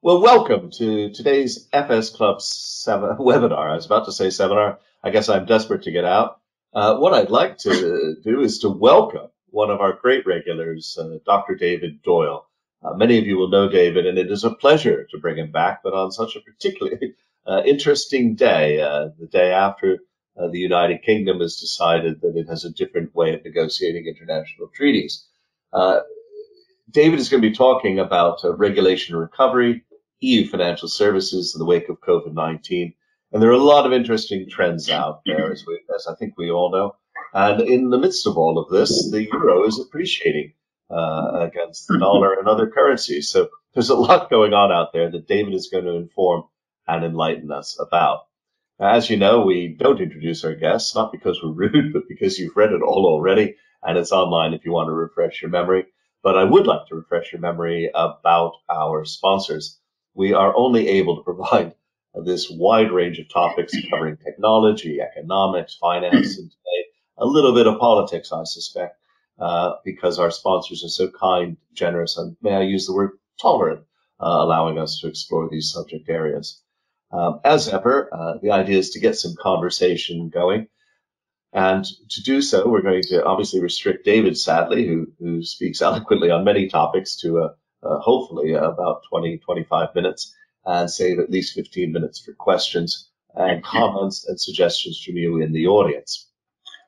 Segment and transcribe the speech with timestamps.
[0.00, 3.72] Well, welcome to today's FS Club seven, webinar.
[3.72, 4.78] I was about to say seminar.
[5.02, 6.40] I guess I'm desperate to get out.
[6.72, 11.18] Uh, what I'd like to do is to welcome one of our great regulars, uh,
[11.24, 11.56] Dr.
[11.56, 12.46] David Doyle.
[12.84, 15.50] Uh, many of you will know David, and it is a pleasure to bring him
[15.50, 17.14] back, but on such a particularly
[17.46, 19.98] uh, interesting day, uh, the day after
[20.38, 24.68] uh, the United Kingdom has decided that it has a different way of negotiating international
[24.72, 25.26] treaties.
[26.88, 29.82] David is going to be talking about regulation recovery,
[30.20, 32.94] EU financial services in the wake of COVID 19.
[33.32, 36.34] And there are a lot of interesting trends out there, as, we, as I think
[36.36, 36.96] we all know.
[37.34, 40.54] And in the midst of all of this, the euro is appreciating
[40.90, 43.28] uh, against the dollar and other currencies.
[43.28, 46.44] So there's a lot going on out there that David is going to inform
[46.86, 48.20] and enlighten us about.
[48.78, 52.56] As you know, we don't introduce our guests, not because we're rude, but because you've
[52.56, 55.86] read it all already and it's online if you want to refresh your memory.
[56.22, 59.78] But I would like to refresh your memory about our sponsors
[60.16, 61.74] we are only able to provide
[62.24, 66.86] this wide range of topics covering technology, economics, finance, and today
[67.18, 68.98] a little bit of politics, I suspect,
[69.38, 73.80] uh, because our sponsors are so kind, generous, and may I use the word tolerant,
[74.20, 76.60] uh, allowing us to explore these subject areas.
[77.12, 80.68] Um, as ever, uh, the idea is to get some conversation going.
[81.52, 86.30] And to do so, we're going to obviously restrict David, sadly, who, who speaks eloquently
[86.30, 87.54] on many topics, to a
[87.86, 90.34] uh, hopefully about 20, 25 minutes
[90.64, 95.52] and save at least 15 minutes for questions and comments and suggestions from you in
[95.52, 96.28] the audience.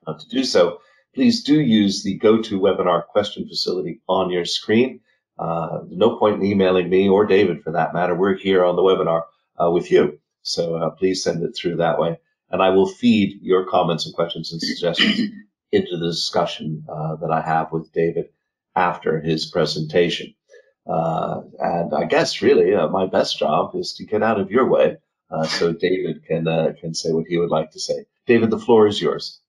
[0.06, 0.80] Uh, to do so,
[1.14, 5.00] please do use the GoToWebinar question facility on your screen.
[5.38, 8.14] Uh, no point in emailing me or David for that matter.
[8.14, 9.22] We're here on the webinar
[9.62, 10.18] uh, with you.
[10.42, 12.18] So uh, please send it through that way.
[12.50, 15.20] And I will feed your comments and questions and suggestions
[15.72, 18.30] into the discussion uh, that I have with David
[18.74, 20.34] after his presentation.
[20.88, 24.66] Uh, and I guess really uh, my best job is to get out of your
[24.66, 24.96] way
[25.30, 28.06] uh, so David can uh, can say what he would like to say.
[28.26, 29.40] David, the floor is yours.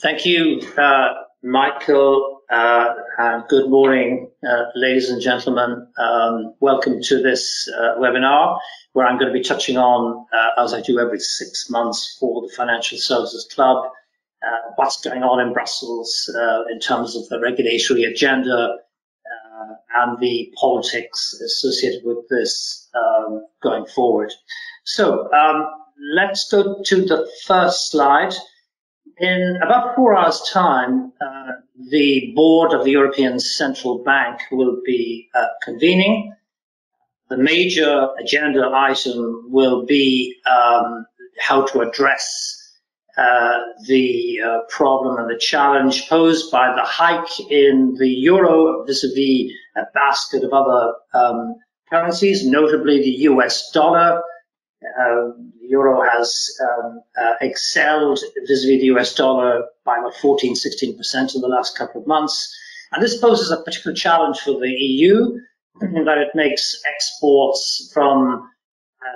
[0.00, 2.42] Thank you, uh, Michael.
[2.50, 4.30] Uh, and good morning,
[4.74, 5.86] ladies and gentlemen.
[5.98, 7.68] Um, welcome to this
[7.98, 8.58] webinar
[8.92, 10.24] where I'm going to be touching on,
[10.56, 13.90] as I do every six months for the Financial Services Club,
[14.76, 16.34] what's going on in Brussels
[16.72, 18.78] in terms of the regulatory agenda,
[19.96, 24.32] and the politics associated with this um, going forward.
[24.84, 25.66] So um,
[26.14, 28.34] let's go to the first slide.
[29.18, 31.52] In about four hours' time, uh,
[31.90, 36.34] the board of the European Central Bank will be uh, convening.
[37.28, 41.06] The major agenda item will be um,
[41.38, 42.57] how to address
[43.18, 49.52] uh, the uh, problem and the challenge posed by the hike in the euro vis-a-vis
[49.76, 51.56] a basket of other um,
[51.90, 54.22] currencies, notably the US dollar.
[54.82, 61.34] Uh, the euro has um, uh, excelled vis-a-vis the US dollar by about 14, 16%
[61.34, 62.56] in the last couple of months.
[62.92, 65.38] And this poses a particular challenge for the EU
[65.82, 68.48] in that it makes exports from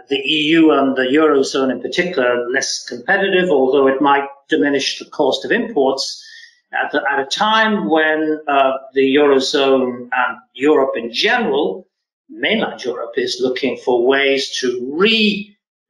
[0.08, 5.44] the EU and the Eurozone in particular less competitive, although it might diminish the cost
[5.44, 6.24] of imports
[6.72, 11.86] at, the, at a time when uh, the Eurozone and Europe in general,
[12.28, 14.80] mainland Europe, is looking for ways to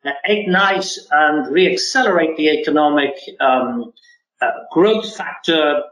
[0.05, 3.93] reignite and reaccelerate the economic um,
[4.41, 5.83] uh, growth factor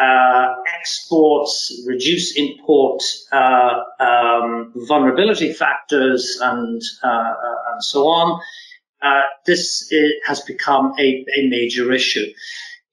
[0.00, 8.40] uh, exports, reduce import uh, um, vulnerability factors, and uh, uh and so on.
[9.02, 12.26] Uh, this is, has become a, a, major issue.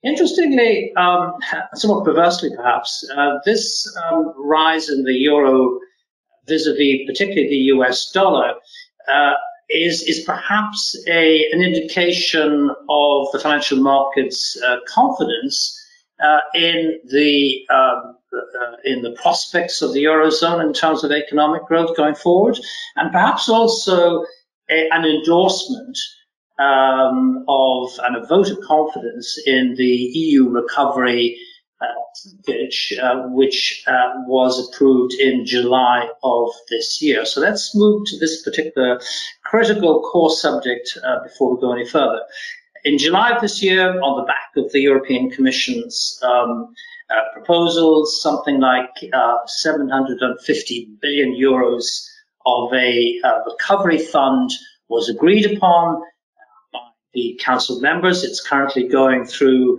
[0.03, 1.33] Interestingly, um,
[1.73, 5.79] somewhat perversely perhaps, uh, this um, rise in the euro
[6.47, 8.55] vis-a-vis particularly the US dollar
[9.69, 15.80] is, is perhaps a, an indication of the financial markets' confidence
[16.53, 21.95] in the um, uh, in the prospects of the eurozone in terms of economic growth
[21.97, 22.57] going forward,
[22.95, 24.23] and perhaps also
[24.69, 25.97] a, an endorsement
[26.59, 31.37] um, of and a vote of confidence in the EU recovery
[31.81, 31.85] uh,
[32.45, 37.25] package, uh, which uh, was approved in July of this year.
[37.25, 39.01] So let's move to this particular
[39.43, 42.21] critical core subject uh, before we go any further.
[42.83, 46.73] In July of this year, on the back of the European Commission's um,
[47.09, 52.07] uh, proposals, something like uh, 750 billion euros
[52.45, 54.49] of a uh, recovery fund
[54.89, 56.01] was agreed upon
[56.73, 56.79] by
[57.13, 58.23] the Council members.
[58.23, 59.77] It's currently going through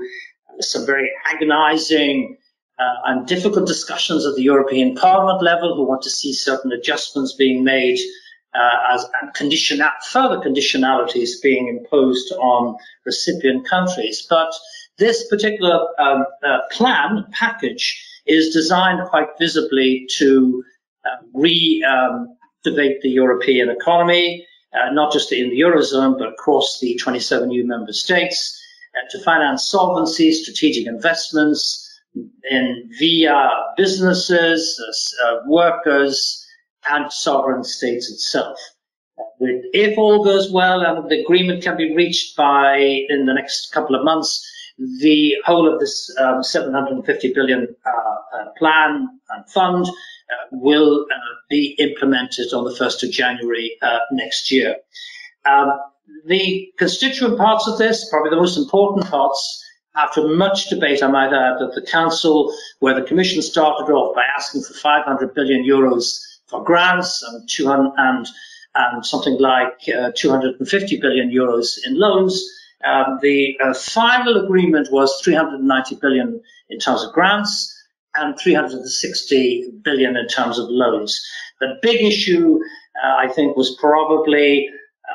[0.60, 2.36] some very agonizing
[2.78, 7.34] uh, and difficult discussions at the European Parliament level who want to see certain adjustments
[7.34, 8.21] being made uh,
[8.54, 12.76] as and condition further conditionalities being imposed on
[13.06, 14.26] recipient countries.
[14.28, 14.52] But
[14.98, 20.62] this particular um, uh, plan package is designed quite visibly to
[21.04, 27.48] uh, reactivate the European economy, uh, not just in the Eurozone, but across the 27
[27.48, 28.58] new member states,
[28.94, 31.88] uh, to finance solvency, strategic investments
[32.50, 34.80] in via businesses,
[35.24, 36.41] uh, workers,
[36.88, 38.58] and sovereign states itself.
[39.40, 42.76] If all goes well and the agreement can be reached by
[43.08, 44.48] in the next couple of months,
[44.78, 51.16] the whole of this um, 750 billion uh, uh, plan and fund uh, will uh,
[51.50, 54.76] be implemented on the 1st of January uh, next year.
[55.44, 55.72] Um,
[56.26, 59.58] the constituent parts of this, probably the most important parts,
[59.94, 64.22] after much debate, I might add, at the Council, where the Commission started off by
[64.36, 66.18] asking for 500 billion euros
[66.52, 68.28] for grants and 200 and,
[68.76, 72.48] and something like uh, 250 billion euros in loans,
[72.84, 77.68] um, the uh, final agreement was 390 billion in terms of grants
[78.14, 81.26] and 360 billion in terms of loans.
[81.60, 82.60] The big issue,
[83.02, 84.68] uh, I think, was probably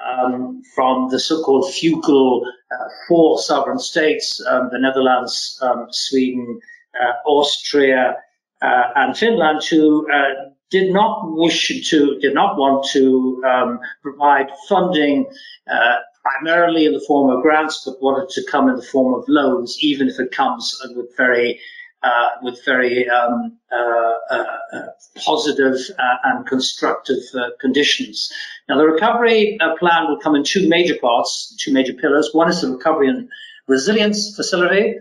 [0.10, 6.60] um, from the so-called frugal uh, four sovereign states, um, the Netherlands, um, Sweden,
[7.00, 8.16] uh, Austria,
[8.62, 14.48] uh, and Finland, who uh, did not wish to, did not want to um, provide
[14.68, 15.25] funding
[15.72, 19.24] uh, primarily in the form of grants, but wanted to come in the form of
[19.28, 21.60] loans, even if it comes with very
[22.04, 24.86] uh, with very um, uh, uh, uh
[25.25, 27.24] positive uh, and constructive
[27.60, 28.31] conditions.
[28.70, 32.30] Now, the recovery plan will come in two major parts, two major pillars.
[32.34, 33.30] One is the recovery and
[33.68, 34.96] resilience facility,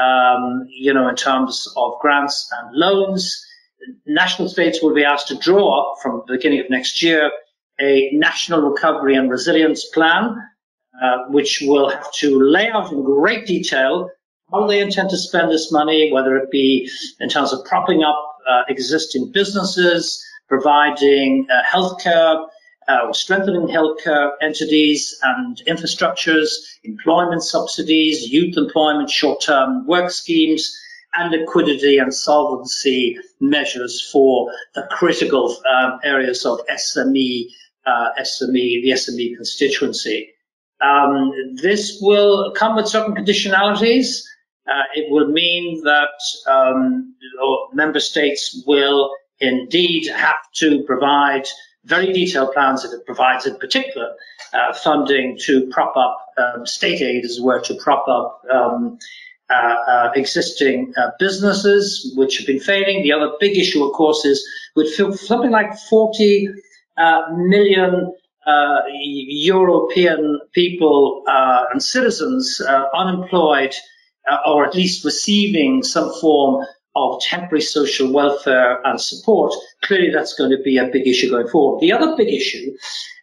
[0.00, 3.46] um, you know, in terms of grants and loans.
[4.06, 7.30] National states will be asked to draw up from the beginning of next year
[7.80, 10.36] a national recovery and resilience plan,
[11.02, 14.10] uh, which will have to lay out in great detail
[14.52, 16.90] how they intend to spend this money, whether it be
[17.20, 22.46] in terms of propping up uh, existing businesses, providing uh, healthcare,
[22.88, 26.48] uh, strengthening healthcare entities and infrastructures,
[26.82, 30.76] employment subsidies, youth employment, short-term work schemes,
[31.14, 37.46] and liquidity and solvency measures for the critical um, areas of SME,
[37.86, 40.30] uh, SME, the SME constituency.
[40.80, 44.22] Um, this will come with certain conditionalities.
[44.68, 46.08] Uh, it will mean that
[46.46, 47.14] um,
[47.72, 49.10] member states will
[49.40, 51.46] indeed have to provide
[51.84, 54.14] very detailed plans that it provides in particular
[54.52, 58.98] uh, funding to prop up um, state aid as well to prop up um,
[60.14, 63.02] existing uh, businesses which have been failing.
[63.02, 66.48] The other big issue, of course, is with something like 40
[66.96, 68.14] uh, million
[68.46, 72.60] uh, European people and citizens
[72.94, 73.74] unemployed
[74.30, 76.64] uh, or at least receiving some form
[76.94, 81.48] of temporary social welfare and support, clearly that's going to be a big issue going
[81.48, 81.80] forward.
[81.80, 82.76] The other big issue,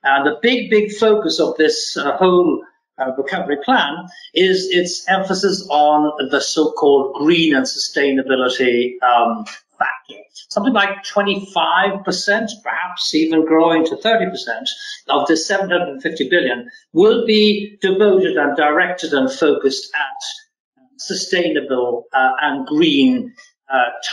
[0.03, 2.63] and the big, big focus of this uh, whole
[2.99, 9.45] uh, recovery plan is its emphasis on the so-called green and sustainability um,
[9.77, 10.21] factor.
[10.49, 12.03] Something like 25%,
[12.63, 14.29] perhaps even growing to 30%
[15.09, 22.65] of the 750 billion will be devoted and directed and focused at sustainable uh, and
[22.65, 23.33] green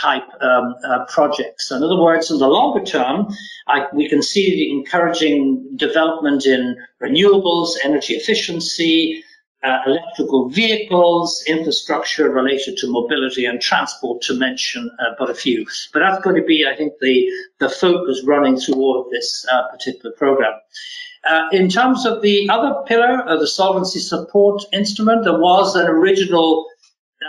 [0.01, 1.71] type um, uh, projects.
[1.71, 3.27] In other words, in the longer term,
[3.67, 9.23] I, we can see the encouraging development in renewables, energy efficiency,
[9.63, 15.65] uh, electrical vehicles, infrastructure related to mobility and transport, to mention uh, but a few.
[15.91, 17.27] But that's going to be, I think, the,
[17.59, 20.53] the focus running through all of this uh, particular program.
[21.27, 26.67] Uh, in terms of the other pillar, the solvency support instrument, there was an original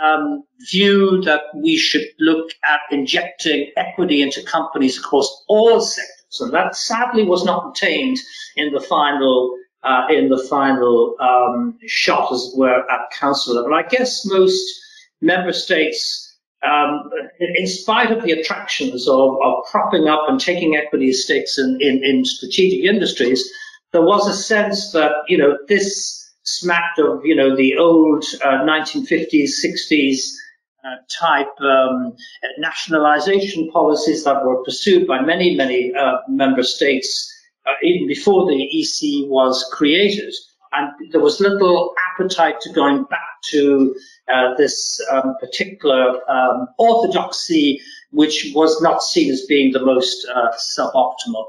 [0.03, 6.53] um, view that we should look at injecting equity into companies across all sectors, and
[6.53, 8.17] that sadly was not attained
[8.55, 13.73] in the final uh, in the final um, shot, as it were, at council level.
[13.73, 14.63] I guess most
[15.21, 16.35] member states,
[16.67, 21.77] um, in spite of the attractions of, of, propping up and taking equity stakes in,
[21.79, 23.49] in, in strategic industries,
[23.93, 28.63] there was a sense that you know this smacked of, you know, the old uh,
[28.63, 30.31] 1950s, 60s
[30.85, 32.15] uh, type um,
[32.57, 37.33] nationalization policies that were pursued by many, many uh, member states
[37.65, 40.33] uh, even before the EC was created.
[40.71, 43.95] And there was little appetite to going back to
[44.33, 50.53] uh, this um, particular um, orthodoxy, which was not seen as being the most uh,
[50.57, 51.45] suboptimal.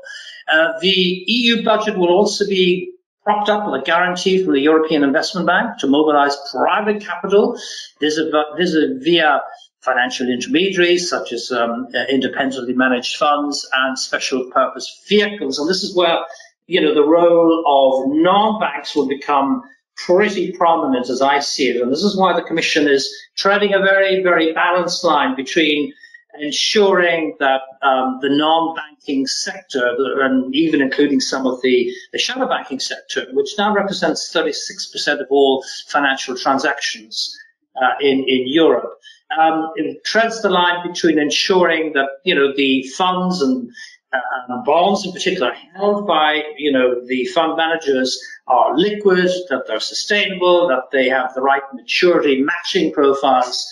[0.81, 2.98] The EU budget will also be
[3.29, 7.61] propped up with a guarantee from the European Investment Bank to mobilize private capital.
[8.01, 9.43] This is, via
[9.83, 15.59] financial intermediaries such as um, uh, independently managed funds and special purpose vehicles.
[15.59, 16.21] And this is where,
[16.69, 19.63] you know, the role of non-banks will become
[20.07, 21.83] pretty prominent as I see it.
[21.83, 25.93] And this is why the Commission is treading a very, very balanced line between
[26.41, 32.81] ensuring that um, the non-banking sector, and even including some of the, the shadow banking
[32.81, 37.37] sector, which now represents 36% of all financial transactions
[37.81, 38.99] uh, in, in Europe,
[39.37, 43.71] um, it treads the line between ensuring that you know the funds and,
[44.13, 49.81] uh, bonds in particular held by you know the fund managers are liquid, that they're
[49.81, 53.67] sustainable, that they have the right maturity matching profiles.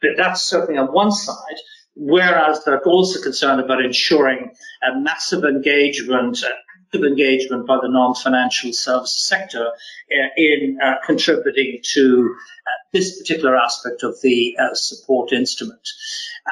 [0.00, 1.58] But that's certainly on one side.
[1.94, 6.42] Whereas they're also concerned about ensuring a massive engagement,
[6.80, 13.56] active engagement by the non-financial services sector uh, in uh, contributing to uh, this particular
[13.56, 15.86] aspect of the uh, support instrument.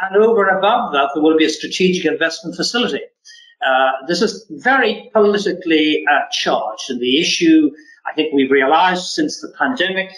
[0.02, 3.02] And over and above that, there will be a strategic investment facility.
[3.64, 7.70] Uh, this is very politically uh, charged, and the issue
[8.06, 10.10] I think we've realized since the pandemic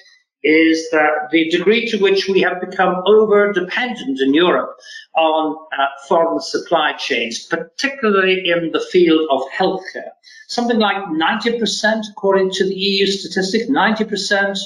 [0.44, 4.76] is that the degree to which we have become over dependent in Europe
[5.16, 10.10] on uh, foreign supply chains, particularly in the field of healthcare.
[10.48, 14.58] Something like 90%, according to the EU statistics, 90%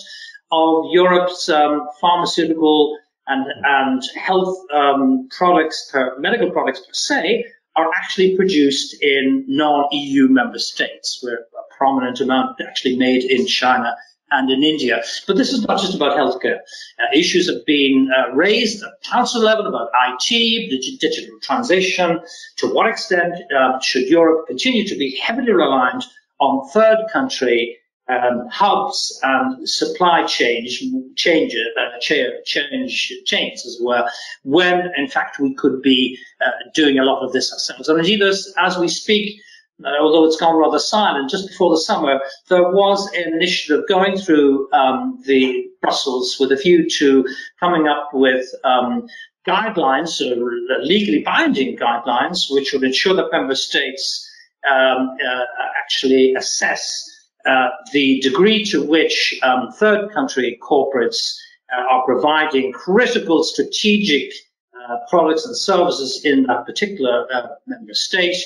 [0.50, 7.90] of Europe's um, pharmaceutical and, and health um, products, per, medical products per se, are
[7.94, 13.94] actually produced in non-EU member states, where a prominent amount actually made in China
[14.30, 15.02] and in India.
[15.26, 16.58] But this is not just about healthcare.
[16.98, 22.20] Uh, issues have been uh, raised at council level about IT, digital transition.
[22.56, 26.04] To what extent uh, should Europe continue to be heavily reliant
[26.40, 27.78] on third country
[28.08, 30.82] um, hubs and supply change,
[31.16, 34.08] change, uh, change, chains as well,
[34.44, 37.88] when in fact we could be uh, doing a lot of this ourselves.
[37.88, 39.40] And indeed, as we speak,
[39.84, 44.72] although it's gone rather silent, just before the summer, there was an initiative going through
[44.72, 47.26] um, the Brussels with a view to
[47.60, 49.06] coming up with um,
[49.46, 54.28] guidelines, uh, legally binding guidelines, which would ensure that member states
[54.68, 55.44] um, uh,
[55.82, 57.08] actually assess
[57.46, 61.36] uh, the degree to which um, third country corporates
[61.72, 64.32] uh, are providing critical strategic
[64.74, 67.26] uh, products and services in that particular
[67.66, 68.36] member state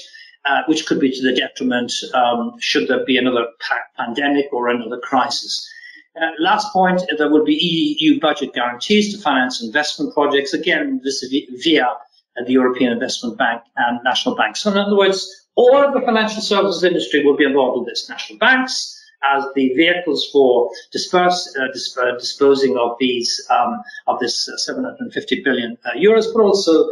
[0.44, 4.68] uh, which could be to the detriment um, should there be another pa- pandemic or
[4.68, 5.68] another crisis.
[6.20, 10.52] Uh, last point, there would be EU budget guarantees to finance investment projects.
[10.52, 11.32] Again, this is
[11.62, 11.86] via
[12.36, 14.60] the European Investment Bank and national banks.
[14.60, 18.08] So in other words, all of the financial services industry will be involved in this.
[18.08, 24.48] National banks as the vehicles for disperse, uh, uh disposing of these um, of this
[24.48, 26.86] uh, 750 billion uh, euros, but also uh,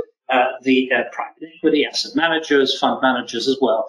[0.62, 3.86] the uh, private equity, asset managers, fund managers as well.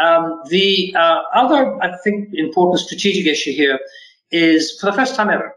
[0.00, 3.78] Um, the uh, other, I think, important strategic issue here
[4.30, 5.54] is for the first time ever,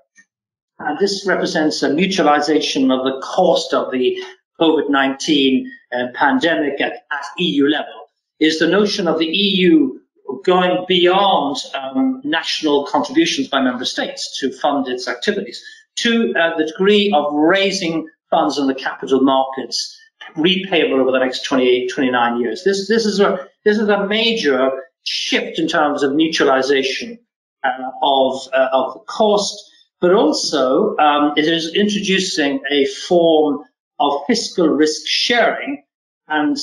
[0.80, 4.18] and this represents a mutualization of the cost of the
[4.60, 5.66] COVID-19
[5.96, 8.08] uh, pandemic at, at, EU level,
[8.40, 10.00] is the notion of the EU
[10.44, 15.64] going beyond um, national contributions by member states to fund its activities
[15.96, 19.98] to uh, the degree of raising funds in the capital markets
[20.36, 22.64] repayable over the next 28, 29 years.
[22.64, 24.72] This, this, is, a, this is a major
[25.04, 27.20] shift in terms of mutualization
[27.64, 27.70] uh,
[28.02, 29.70] of, uh, of the cost,
[30.02, 33.64] but also um, it is introducing a form
[34.00, 35.84] of fiscal risk sharing
[36.28, 36.58] and,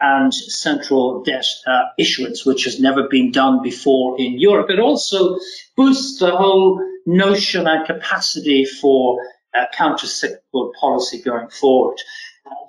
[0.00, 4.70] and central debt uh, issuance, which has never been done before in Europe.
[4.70, 5.38] It also
[5.76, 9.18] boosts the whole notion and capacity for
[9.56, 11.98] uh, counter-cyclical policy going forward.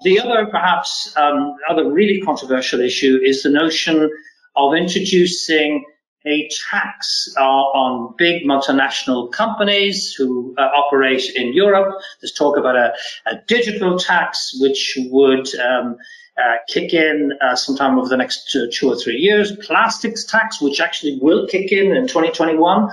[0.03, 4.09] The other, perhaps, um, other really controversial issue is the notion
[4.55, 5.85] of introducing
[6.25, 11.95] a tax uh, on big multinational companies who uh, operate in Europe.
[12.21, 12.93] There's talk about a,
[13.25, 15.95] a digital tax which would um,
[16.37, 20.61] uh, kick in uh, sometime over the next two, two, or three years, plastics tax,
[20.61, 22.89] which actually will kick in in 2021,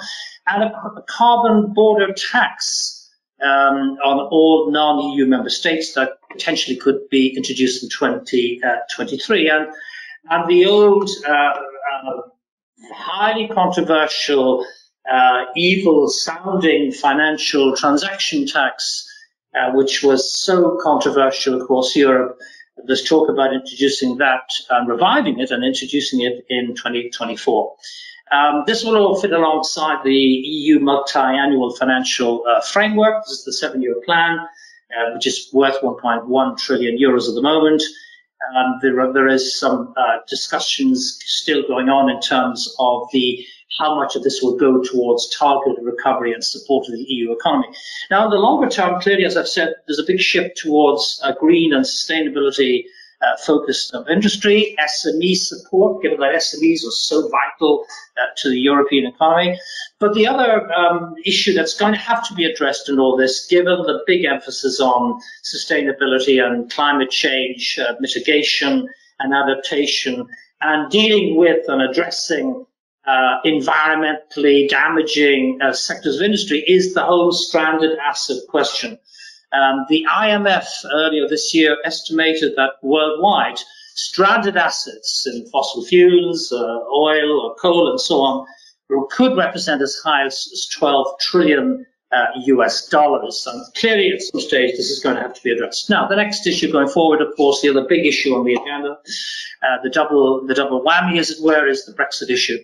[0.46, 2.93] and a, a carbon border tax
[3.44, 9.50] um, on all non-EU member states that potentially could be introduced in 2023.
[9.50, 9.68] Uh, and,
[10.30, 12.22] and the old, uh, uh,
[12.92, 14.66] highly controversial
[15.10, 19.06] uh, evil sounding financial transaction tax,
[19.54, 22.38] uh, which was so controversial across Europe.
[22.86, 27.76] There's talk about introducing that and reviving it and introducing it in 2024.
[28.31, 33.25] Um, this will all fit alongside the EU multi-annual financial uh, framework.
[33.25, 37.83] This is the seven-year plan, uh, which is worth 1.1 trillion euros at the moment.
[38.57, 43.45] Um, there, there is some uh, discussions still going on in terms of the
[43.78, 47.66] how much of this will go towards targeted recovery and support of the EU economy.
[48.11, 51.33] Now, in the longer term, clearly, as I've said, there's a big shift towards uh,
[51.33, 52.85] green and sustainability
[53.25, 57.85] uh, focused of industry, SME support, given that SMEs are so vital
[58.16, 59.59] uh, to the European economy.
[59.99, 63.47] But the other um, issue that's going to have to be addressed in all this,
[63.47, 68.88] given the big emphasis on sustainability and climate change uh, mitigation
[69.21, 70.26] and adaptation,
[70.61, 72.66] and dealing with and addressing
[73.07, 78.99] uh, environmentally damaging uh, sectors of industry, is the whole stranded asset question.
[79.54, 83.58] Um, the IMF earlier this year estimated that worldwide,
[83.94, 88.46] stranded assets in fossil fuels, uh, oil or coal and so on,
[89.11, 93.46] could represent as high as 12 trillion uh, US dollars.
[93.50, 95.90] And clearly, at some stage, this is going to have to be addressed.
[95.90, 98.99] Now, the next issue going forward, of course, the other big issue on the agenda,
[99.62, 102.58] uh, the double the double whammy, as it were, is the Brexit issue.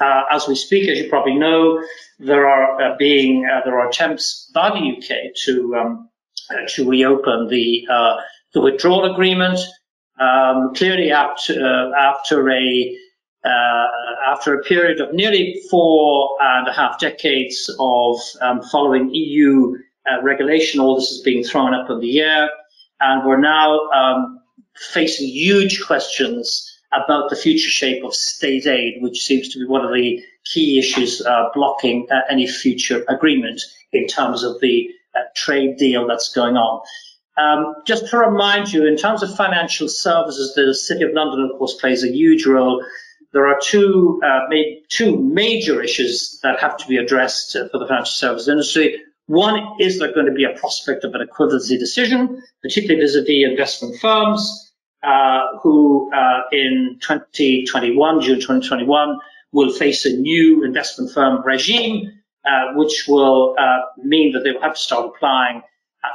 [0.00, 1.80] Uh, as we speak, as you probably know,
[2.18, 6.10] there are uh, being uh, there are attempts by the UK to um,
[6.68, 8.16] to reopen the uh,
[8.52, 9.58] the withdrawal agreement.
[10.20, 12.98] Um, clearly, after uh, after a
[14.26, 19.74] after a period of nearly four and a half decades of um, following EU
[20.22, 22.48] regulation, all this is being thrown up in the air,
[23.00, 24.40] and we're now um,
[24.76, 29.84] facing huge questions about the future shape of state aid, which seems to be one
[29.84, 33.60] of the key issues uh, blocking uh, any future agreement
[33.92, 34.92] in terms of the uh,
[35.34, 36.82] trade deal that's going on.
[37.36, 41.58] Um, just to remind you, in terms of financial services, the City of London, of
[41.58, 42.84] course, plays a huge role.
[43.32, 44.40] There are two, uh,
[44.88, 49.00] two major issues that have to be addressed uh, for the financial services industry.
[49.26, 53.98] One is there going to be a prospect of an equivalency decision, particularly vis-a-vis investment
[53.98, 59.18] firms, uh, who uh, in 2021, June 2021,
[59.52, 62.12] will face a new investment firm regime
[62.74, 65.62] which will uh, mean that they will have to start applying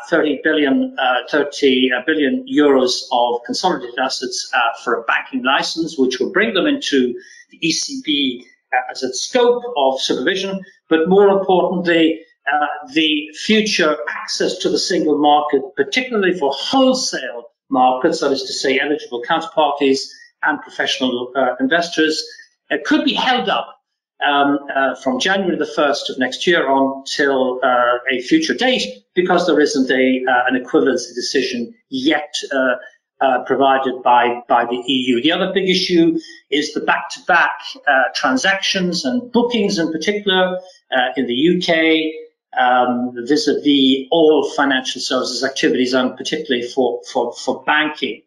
[0.07, 4.51] 30 billion, uh, 30 billion euros of consolidated assets
[4.83, 7.13] for a banking license, which will bring them into
[7.49, 8.43] the ECB
[8.91, 15.17] as its scope of supervision, but more importantly, uh, the future access to the single
[15.19, 20.09] market, particularly for wholesale markets, that is to say eligible counterparties
[20.43, 22.23] and professional uh, investors,
[22.71, 23.78] uh, could be held up
[24.25, 28.83] um, uh, from January the 1st of next year on till uh, a future date
[29.15, 32.75] because there isn't a, uh, an equivalency decision yet uh,
[33.21, 35.21] uh, provided by, by the EU.
[35.21, 36.17] The other big issue
[36.49, 40.59] is the back-to-back -back, transactions and bookings in particular
[41.17, 41.69] in the UK
[42.57, 48.21] um, vis-a-vis all financial services activities and particularly for, for, for banking.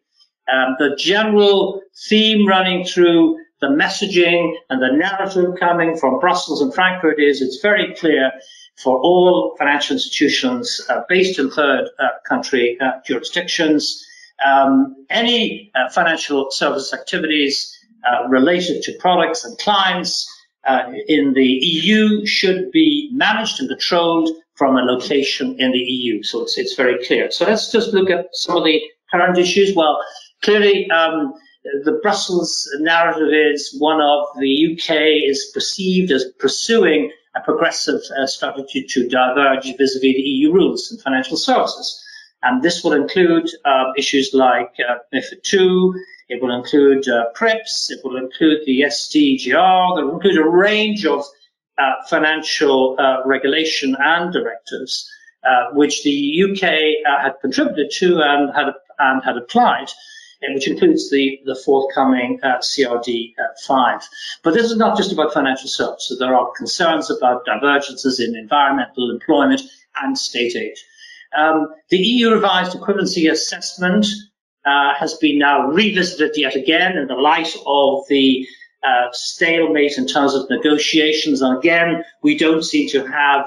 [0.51, 6.73] Um, the general theme running through the messaging and the narrative coming from Brussels and
[6.73, 8.31] Frankfurt is it's very clear
[8.75, 14.05] for all financial institutions uh, based in third uh, country uh, jurisdictions,
[14.45, 17.71] um, any uh, financial service activities
[18.03, 20.29] uh, related to products and clients
[20.65, 26.21] uh, in the EU should be managed and controlled from a location in the EU.
[26.23, 27.31] So it's, it's very clear.
[27.31, 29.75] So let's just look at some of the current issues.
[29.75, 29.97] Well,
[30.41, 37.41] clearly, um, the Brussels narrative is one of the UK is perceived as pursuing a
[37.41, 41.99] progressive uh, strategy to diverge vis-a-vis the EU rules in financial services.
[42.43, 47.89] And this will include uh, issues like uh, MIFID II, it will include uh, PRIIPs,
[47.89, 51.23] it will include the SDGR, it will include a range of
[51.77, 55.09] uh, financial uh, regulation and directives,
[55.43, 56.61] uh, which the UK
[57.21, 59.89] had contributed to and had, and had applied
[60.53, 63.69] which includes the, the forthcoming uh, CRD5.
[63.69, 63.99] Uh,
[64.43, 66.19] but this is not just about financial services.
[66.19, 69.61] There are concerns about divergences in environmental employment
[70.01, 70.75] and state aid.
[71.37, 74.05] Um, the EU revised equivalency assessment
[74.65, 78.47] uh, has been now revisited yet again in the light of the
[78.83, 81.41] uh, stalemate in terms of negotiations.
[81.41, 83.45] And again, we don't seem to have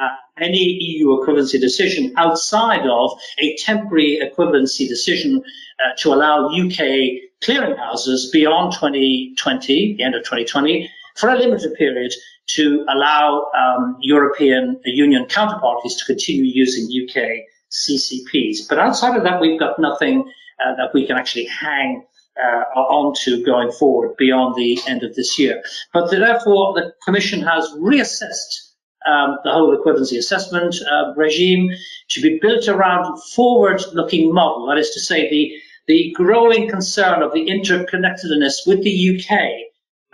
[0.00, 0.08] uh,
[0.40, 5.42] any EU equivalency decision outside of a temporary equivalency decision
[5.84, 12.12] uh, to allow UK clearinghouses beyond 2020, the end of 2020, for a limited period
[12.46, 18.68] to allow um, European Union counterparties to continue using UK CCPs.
[18.68, 20.30] But outside of that, we've got nothing
[20.64, 22.04] uh, that we can actually hang
[22.42, 25.62] uh, onto going forward beyond the end of this year.
[25.92, 28.68] But therefore, the Commission has reassessed
[29.06, 31.70] um, the whole equivalency assessment uh, regime
[32.10, 34.66] to be built around forward-looking model.
[34.66, 35.52] That is to say, the,
[35.88, 39.38] the growing concern of the interconnectedness with the UK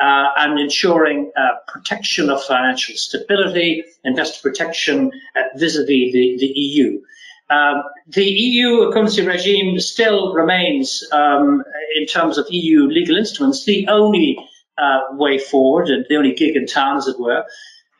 [0.00, 7.00] uh, and ensuring uh, protection of financial stability, investor protection uh, vis-a-vis the, the EU.
[7.50, 11.62] Um, the EU currency regime still remains, um,
[11.96, 14.38] in terms of EU legal instruments, the only
[14.78, 17.44] uh, way forward and the only gig in town, as it were.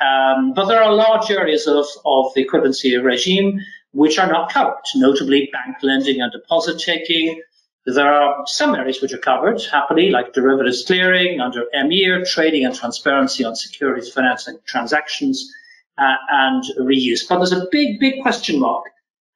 [0.00, 3.60] Um, but there are large areas of, of the equivalency regime
[3.92, 7.40] which are not covered, notably bank lending and deposit taking.
[7.87, 12.75] There are some areas which are covered, happily, like derivatives clearing under EMIR, trading and
[12.75, 15.53] transparency on securities financing transactions,
[15.99, 17.20] uh, and reuse.
[17.29, 18.85] But there's a big, big question mark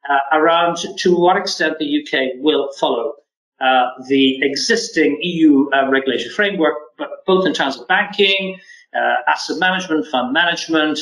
[0.08, 3.12] uh, around to what extent the UK will follow
[3.60, 8.58] uh, the existing EU uh, regulatory framework, but both in terms of banking,
[8.94, 10.98] uh, asset management, fund management,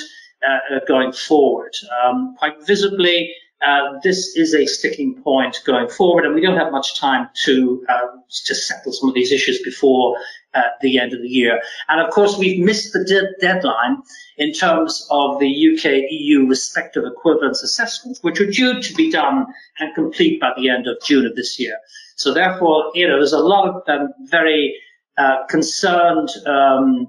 [0.47, 1.73] uh, going forward.
[2.03, 3.33] Um, quite visibly,
[3.65, 7.85] uh, this is a sticking point going forward, and we don't have much time to
[7.89, 8.07] uh,
[8.45, 10.19] to settle some of these issues before
[10.55, 11.63] uh, the end of the year.
[11.89, 14.03] And of course, we've missed the de deadline
[14.37, 19.47] in terms of the UK-EU respective equivalence assessments, which are due to be done
[19.79, 21.79] and complete by the end of June of this year.
[22.17, 24.77] So therefore, you know, there's a lot of um, very
[25.17, 27.09] uh, concerned um,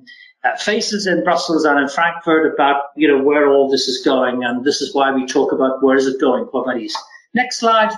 [0.55, 4.63] faces in Brussels and in Frankfurt about you know where all this is going, and
[4.63, 6.95] this is why we talk about where is it going, Quo vadis.
[7.33, 7.91] Next slide.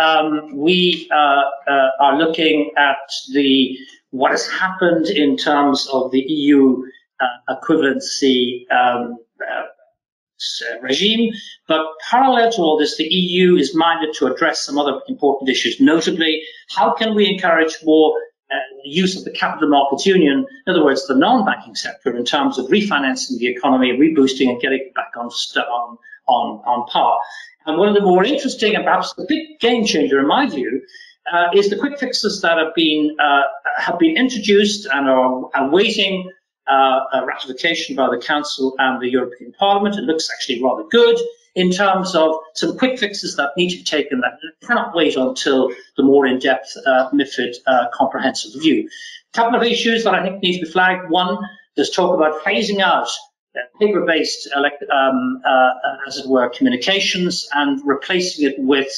[0.00, 2.96] Um, we uh, uh, are looking at
[3.32, 3.78] the
[4.10, 6.82] what has happened in terms of the EU
[7.20, 9.64] uh, equivalency um, uh,
[10.82, 11.32] regime,
[11.68, 15.80] but parallel to all this, the EU is minded to address some other important issues,
[15.80, 18.18] notably how can we encourage more uh,
[18.84, 22.66] use of the capital markets union, in other words, the non-banking sector, in terms of
[22.66, 27.18] refinancing the economy, reboosting and getting back on, on, on, on par.
[27.66, 30.82] And one of the more interesting and perhaps the big game changer in my view
[31.32, 33.42] uh, is the quick fixes that have been uh,
[33.78, 36.28] have been introduced and are awaiting
[36.66, 39.96] uh, ratification by the Council and the European Parliament.
[39.96, 41.16] It looks actually rather good
[41.54, 45.70] in terms of some quick fixes that need to be taken that cannot wait until
[45.96, 48.88] the more in-depth uh, MIFID uh, comprehensive review.
[49.34, 51.10] A couple of issues that I think need to be flagged.
[51.10, 51.38] One,
[51.76, 53.08] there's talk about phasing out
[53.80, 55.70] paper-based, um, uh,
[56.06, 58.92] as it were, communications and replacing it with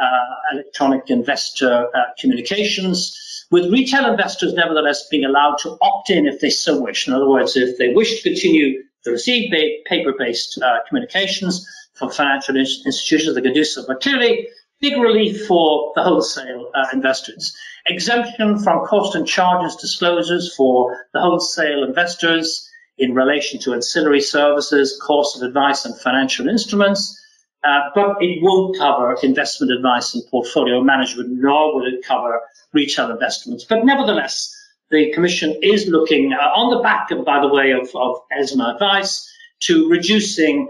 [0.00, 0.06] uh,
[0.52, 6.50] electronic investor uh, communications, with retail investors nevertheless being allowed to opt in if they
[6.50, 7.08] so wish.
[7.08, 9.50] In other words, if they wish to continue to receive
[9.86, 11.66] paper-based uh, communications,
[12.00, 13.84] from financial institutions that can do so.
[13.86, 14.48] But clearly,
[14.80, 17.54] big relief for the wholesale uh, investors.
[17.86, 24.98] Exemption from cost and charges disclosures for the wholesale investors in relation to ancillary services,
[25.02, 27.16] cost of advice and financial instruments.
[27.62, 32.40] Uh, but it won't cover investment advice and portfolio management, nor will it cover
[32.72, 33.64] retail investments.
[33.64, 34.56] But nevertheless,
[34.90, 39.30] the Commission is looking uh, on the back, by the way, of, of ESMA advice
[39.60, 40.68] to reducing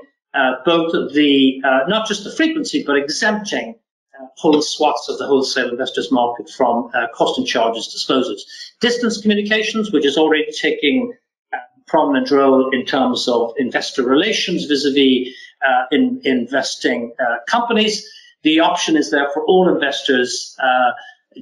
[0.65, 3.75] both the, uh, not just the frequency, but exempting
[4.19, 8.45] uh, whole swaths of the wholesale investors market from uh, cost and charges disclosures.
[8.81, 11.13] Distance communications, which is already taking
[11.53, 17.13] a prominent role in terms of investor relations vis-a-vis -vis, in investing
[17.47, 18.09] companies.
[18.43, 20.57] The option is there for all investors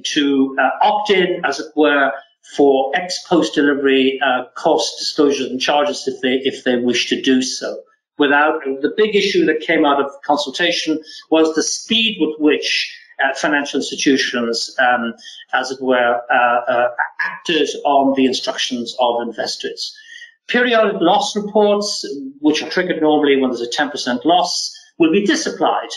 [0.03, 2.11] to opt in, as it were,
[2.55, 7.21] for ex post delivery uh, cost disclosures and charges if they if they wish to
[7.21, 7.77] do so
[8.19, 11.01] without the big issue that came out of consultation
[11.31, 15.13] was the speed with which uh, financial institutions, um,
[15.53, 16.89] as it were, uh, uh,
[17.21, 19.95] acted on the instructions of investors.
[20.47, 22.05] Periodic loss reports,
[22.39, 25.89] which are triggered normally when there's a 10% loss, will be disapplied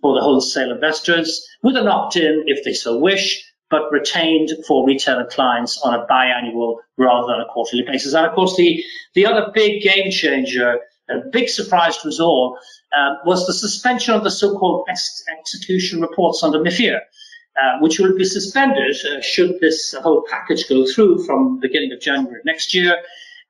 [0.00, 5.24] for the wholesale investors with an opt-in if they so wish, but retained for retail
[5.26, 8.14] clients on a biannual rather than a quarterly basis.
[8.14, 8.82] And of course, the,
[9.14, 10.80] the other big game changer
[11.10, 12.58] a big surprise to us all
[12.96, 18.16] uh, was the suspension of the so-called ex execution reports under MIFIR, uh, which will
[18.16, 22.74] be suspended uh, should this whole package go through from the beginning of January next
[22.74, 22.96] year,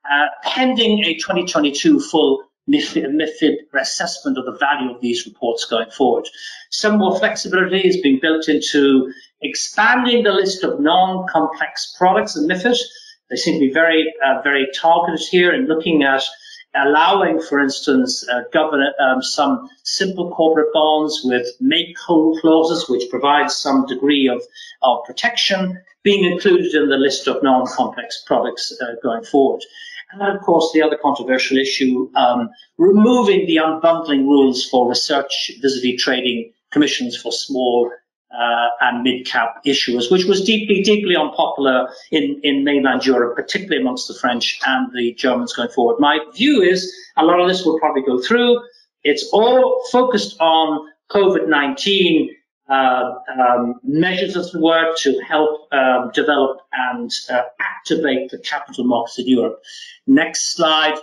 [0.05, 5.89] uh, pending a 2022 full MIFID, MIFID assessment of the value of these reports going
[5.89, 6.27] forward.
[6.69, 12.77] Some more flexibility is being built into expanding the list of non-complex products in MIFID
[13.29, 16.23] They seem to be very, uh, very targeted here in looking at
[16.75, 18.43] allowing, for instance, uh,
[18.99, 24.41] um, some simple corporate bonds with make whole clauses, which provides some degree of,
[24.81, 29.61] of protection, being included in the list of non-complex products uh, going forward.
[30.13, 36.01] And of course, the other controversial issue, um, removing the unbundling rules for research vis-a-vis
[36.01, 37.91] trading commissions for small
[38.37, 44.07] uh, and mid-cap issuers, which was deeply, deeply unpopular in, in mainland Europe, particularly amongst
[44.07, 45.99] the French and the Germans going forward.
[45.99, 48.61] My view is a lot of this will probably go through.
[49.03, 52.29] It's all focused on COVID-19
[52.69, 58.85] uh, um, measures, as it were, to help um, develop and uh, activate the capital
[58.85, 59.61] markets in Europe.
[60.07, 60.97] Next slide.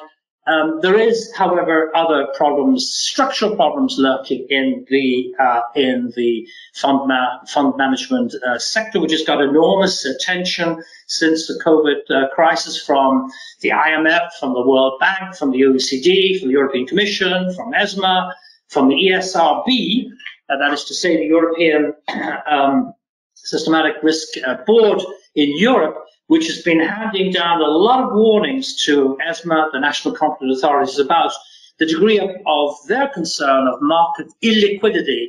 [0.49, 7.07] Um, there is, however, other problems, structural problems lurking in the uh, in the fund
[7.07, 12.83] ma fund management uh, sector, which has got enormous attention since the COVID uh, crisis
[12.83, 13.31] from
[13.61, 18.35] the IMF, from the World Bank, from the OECD, from the European Commission, from ESMA,
[18.69, 20.07] from the ESRB.
[20.49, 21.93] Uh, that is to say, the European
[22.47, 22.95] um,
[23.35, 25.03] Systematic Risk uh, Board
[25.35, 30.15] in Europe which has been handing down a lot of warnings to ESMA, the national
[30.15, 31.33] competent authorities, about
[31.79, 35.29] the degree of, of their concern of market illiquidity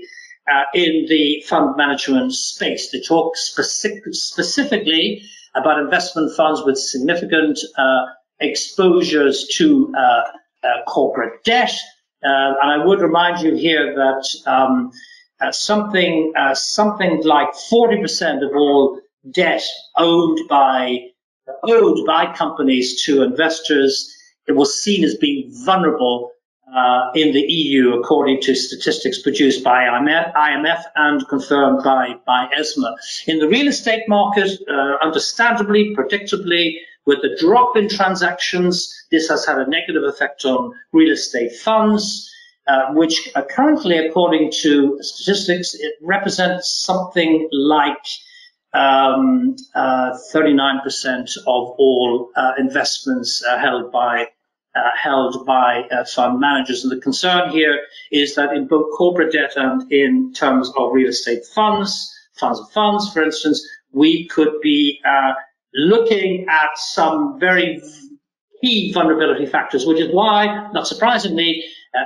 [0.51, 2.91] uh, in the fund management space.
[2.91, 5.23] They talk specific, specifically
[5.55, 8.05] about investment funds with significant uh,
[8.39, 11.73] exposures to uh, uh corporate debt.
[12.23, 14.91] Uh, and I would remind you here that um,
[15.39, 18.99] uh, something something like 40% of all
[19.31, 19.63] debt
[19.97, 20.99] owned by
[21.63, 24.13] owed by companies to investors.
[24.47, 26.31] It was seen as being vulnerable
[26.75, 32.95] uh, in the EU, according to statistics produced by IMF and confirmed by, by ESMA.
[33.27, 39.45] In the real estate market, uh, understandably, predictably, with the drop in transactions, this has
[39.45, 42.29] had a negative effect on real estate funds,
[42.67, 48.05] uh, which currently, according to statistics, it represents something like
[48.73, 54.27] um, uh, 39% of all uh, investments uh, held by
[54.75, 56.83] uh, held by uh, fund managers.
[56.83, 57.79] And the concern here
[58.11, 62.71] is that in both corporate debt and in terms of real estate funds, funds of
[62.71, 65.33] funds, for instance, we could be uh,
[65.73, 67.81] looking at some very
[68.61, 71.63] key vulnerability factors, which is why, not surprisingly,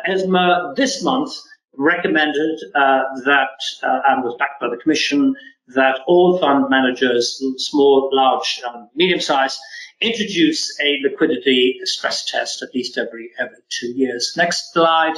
[0.07, 1.33] ESMA this month
[1.77, 3.49] recommended that,
[3.81, 5.35] and was backed by the Commission,
[5.67, 9.57] that all fund managers, small, large, um, medium size,
[10.01, 14.33] introduce a liquidity stress test at least every every two years.
[14.37, 15.15] Next slide.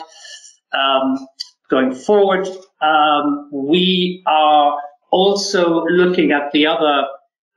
[0.74, 1.28] Um,
[1.70, 2.48] going forward,
[2.82, 4.78] um, we are
[5.12, 7.08] also looking at the other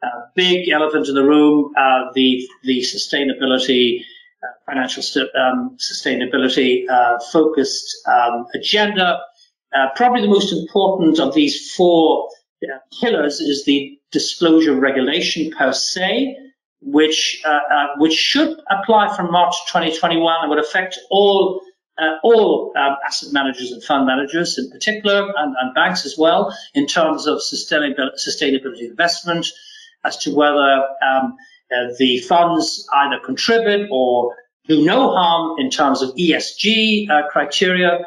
[0.02, 4.00] uh, big elephant in the room, uh, the the sustainability,
[4.42, 5.02] uh, financial
[5.36, 9.18] um, sustainability uh, focused um, agenda.
[9.74, 12.30] Uh, probably the most important of these four
[13.00, 16.36] pillars is the disclosure regulation per se,
[16.80, 21.60] which uh, uh, which should apply from March 2021 and would affect all
[21.98, 26.56] uh, all um, asset managers and fund managers in particular, and, and banks as well,
[26.74, 29.46] in terms of sustainability, sustainability investment,
[30.04, 31.36] as to whether um,
[31.72, 34.36] uh, the funds either contribute or
[34.68, 37.98] do no harm in terms of ESG uh, criteria,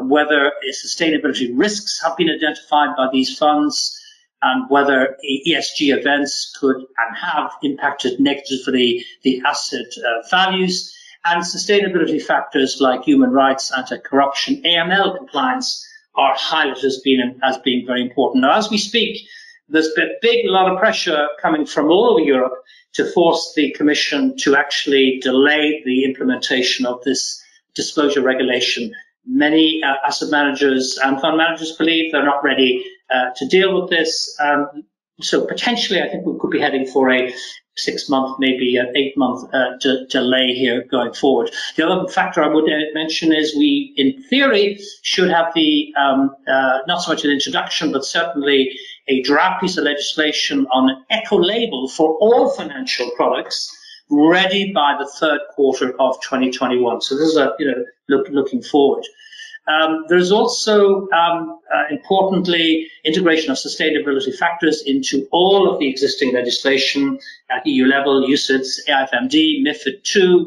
[0.00, 0.52] whether
[0.84, 3.97] sustainability risks have been identified by these funds,
[4.42, 12.22] and whether ESG events could and have impacted negatively the asset uh, values and sustainability
[12.22, 18.42] factors like human rights, anti-corruption, AML compliance are highlighted as being, as being very important.
[18.42, 19.26] Now, as we speak,
[19.68, 22.54] there's been a big lot of pressure coming from all over Europe
[22.94, 27.42] to force the Commission to actually delay the implementation of this
[27.74, 28.92] disclosure regulation.
[29.26, 33.90] Many uh, asset managers and fund managers believe they're not ready uh, to deal with
[33.90, 34.36] this.
[34.40, 34.84] Um,
[35.20, 37.34] so potentially, I think we could be heading for a
[37.76, 41.50] six month, maybe an eight month uh, de delay here going forward.
[41.76, 46.78] The other factor I would mention is we, in theory, should have the um, uh,
[46.86, 48.76] not so much an introduction, but certainly
[49.08, 53.74] a draft piece of legislation on an eco label for all financial products
[54.10, 57.00] ready by the third quarter of 2021.
[57.00, 59.04] So this is a you know look, looking forward.
[59.68, 66.32] Um, there's also, um, uh, importantly, integration of sustainability factors into all of the existing
[66.32, 67.18] legislation
[67.50, 70.46] at EU level, UCITS, AIFMD, MIFID II,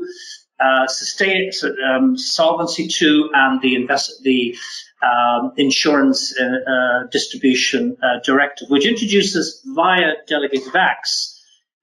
[0.60, 1.52] uh, sustain,
[1.88, 4.58] um, Solvency II, and the, invest, the
[5.04, 11.31] um, Insurance uh, uh Distribution uh, Directive, which introduces via delegated acts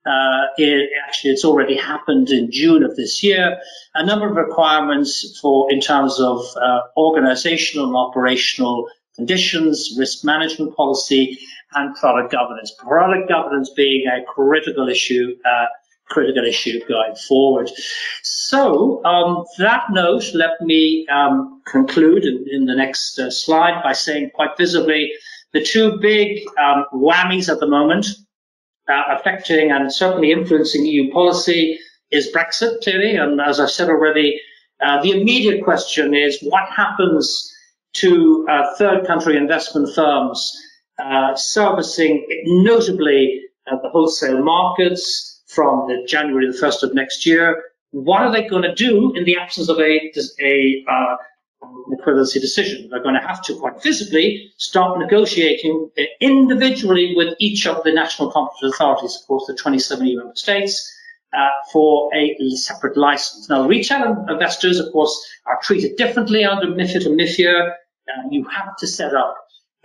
[0.06, 3.58] Uh, it, actually, it's already happened in June of this year.
[3.94, 10.74] A number of requirements for in terms of uh, organizational and operational conditions, risk management
[10.76, 11.38] policy,
[11.74, 12.72] and product governance.
[12.78, 15.66] Product governance being a critical issue, uh,
[16.06, 17.70] critical issue going forward.
[18.22, 23.92] So, um, that note, let me um, conclude in, in, the next uh, slide by
[23.92, 25.12] saying quite visibly
[25.52, 28.06] the two big um, whammies at the moment
[28.88, 31.78] affecting and certainly influencing EU policy
[32.10, 33.16] is Brexit, clearly.
[33.16, 34.40] And as I said already,
[34.80, 37.52] uh, the immediate question is what happens
[37.94, 40.56] to uh, third country investment firms
[40.98, 47.62] uh, servicing notably uh, the wholesale markets from the January the 1st of next year.
[47.90, 51.16] What are they going to do in the absence of a, a uh,
[51.62, 52.88] equivalency decision?
[52.90, 55.90] They're going to have to quite visibly start negotiating
[56.20, 60.94] individually with each of the national competent authorities, of course, the 27 EU member states,
[61.32, 63.48] uh, for a separate license.
[63.48, 65.14] Now, retail investors, of course,
[65.46, 67.70] are treated differently under MIFID and MIFIR.
[67.70, 69.36] Uh, you have to set up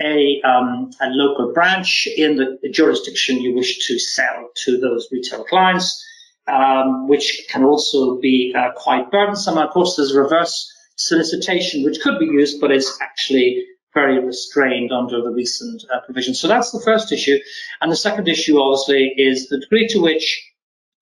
[0.02, 5.08] a, um, a local branch in the, the, jurisdiction you wish to sell to those
[5.12, 6.04] retail clients,
[6.48, 9.58] um, which can also be uh, quite burdensome.
[9.58, 15.22] Of course, there's reverse solicitation, which could be used, but is actually very restrained under
[15.22, 16.40] the recent uh, provisions.
[16.40, 17.38] So that's the first issue.
[17.82, 20.52] And the second issue, obviously, is the degree to which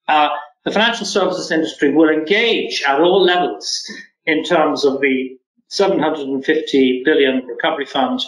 [0.08, 0.30] uh,
[0.66, 3.82] the financial services industry will engage at all levels
[4.26, 5.38] in terms of the
[5.70, 8.20] 750 billion recovery fund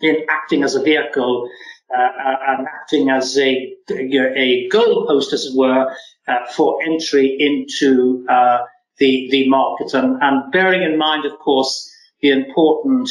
[0.00, 1.48] in acting as a vehicle
[1.96, 5.94] uh, uh, and acting as a, a goalpost, as it were,
[6.26, 8.58] uh, for entry into uh,
[8.98, 9.94] the, the market.
[9.94, 13.10] And, and, bearing in mind, of course, the important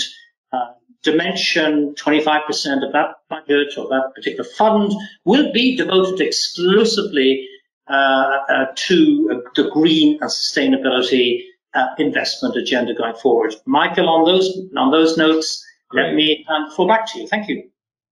[0.52, 4.94] uh, dimension, 25% of that budget or that particular fund
[5.26, 7.48] will be devoted exclusively
[7.88, 11.42] uh, to the green and sustainability
[11.98, 13.56] investment agenda going forward.
[13.66, 16.08] Michael, on those on those notes, Great.
[16.08, 17.28] let me um, fall back to you.
[17.28, 17.70] Thank you.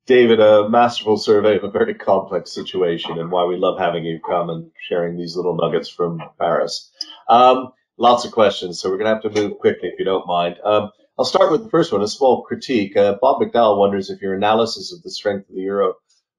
[0.08, 4.20] David, a masterful survey of a very complex situation and why we love having you
[4.20, 6.92] come and sharing these little nuggets from Paris.
[7.30, 10.26] Um, lots of questions, so we're going to have to move quickly if you don't
[10.26, 10.58] mind.
[10.64, 12.98] Um, I'll start with the first one, a small critique.
[12.98, 15.94] Uh, Bob McDowell wonders if your analysis of the strength of the euro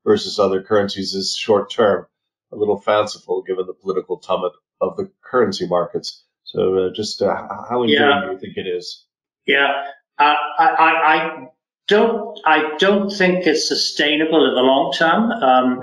[0.05, 2.07] versus other currencies is short term,
[2.53, 6.25] a little fanciful given the political tumult of the currency markets.
[6.43, 7.33] So uh, just uh,
[7.69, 8.27] how enduring yeah.
[8.27, 9.07] do you think it is?
[9.47, 9.71] Yeah,
[10.19, 11.49] uh, I, I, I,
[11.89, 12.39] don't.
[12.45, 15.31] I don't think it's sustainable in the long term.
[15.33, 15.81] Um,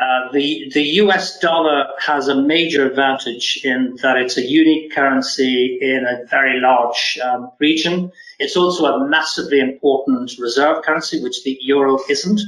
[0.00, 1.38] uh, the the U.S.
[1.38, 7.18] dollar has a major advantage in that it's a unique currency in a very large
[7.22, 8.10] um, region.
[8.38, 12.40] It's also a massively important reserve currency, which the euro isn't.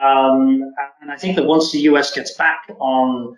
[0.00, 2.12] Um, and I think that once the U.S.
[2.12, 3.36] gets back on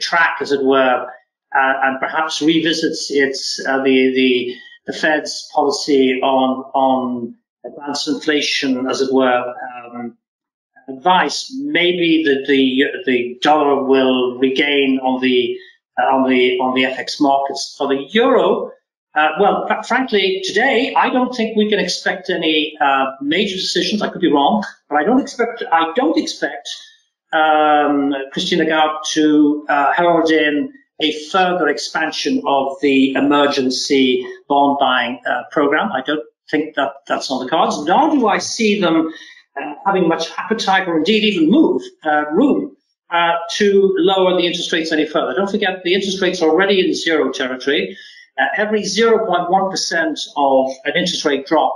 [0.00, 1.06] track, as it were,
[1.54, 4.54] uh, and perhaps revisits its uh, the the
[4.88, 10.16] the Fed's policy on on advanced inflation, as it were, um,
[10.88, 15.56] advice, maybe the, the the dollar will regain on the
[16.00, 17.74] uh, on the on the FX markets.
[17.76, 18.72] For the euro,
[19.14, 24.00] uh, well, frankly, today I don't think we can expect any uh, major decisions.
[24.00, 26.66] I could be wrong, but I don't expect I don't expect
[27.32, 35.20] um, Christine Lagarde to uh, herald in a further expansion of the emergency bond buying
[35.26, 35.92] uh, program.
[35.92, 39.08] I don't think that that's on the cards, nor do I see them
[39.56, 42.76] uh, having much appetite or indeed even move uh, room
[43.10, 45.34] uh, to lower the interest rates any further.
[45.34, 47.96] Don't forget the interest rates are already in zero territory.
[48.38, 51.74] Uh, every 0.1% of an interest rate drop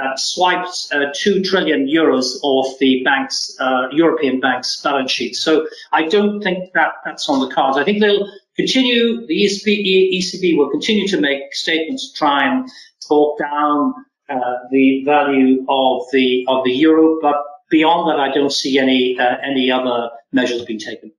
[0.00, 5.34] uh, swiped uh, 2 trillion euros off the bank's, uh, European bank's balance sheet.
[5.34, 7.76] So I don't think that that's on the cards.
[7.76, 12.68] I think they'll continue, the ECB, ECB will continue to make statements to try and
[13.06, 13.94] talk down
[14.28, 14.34] uh,
[14.70, 17.36] the value of the, of the euro, but
[17.70, 21.12] beyond that, I don't see any, uh, any other measures being taken.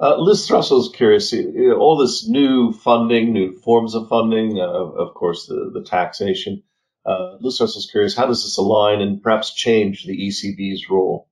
[0.00, 5.12] Uh, Liz Thrussell's curious, you know, all this new funding, new forms of funding, of
[5.14, 6.62] course, the, the taxation.
[7.04, 11.28] Uh, Liz Thrussell's curious, how does this align and perhaps change the ECB's role?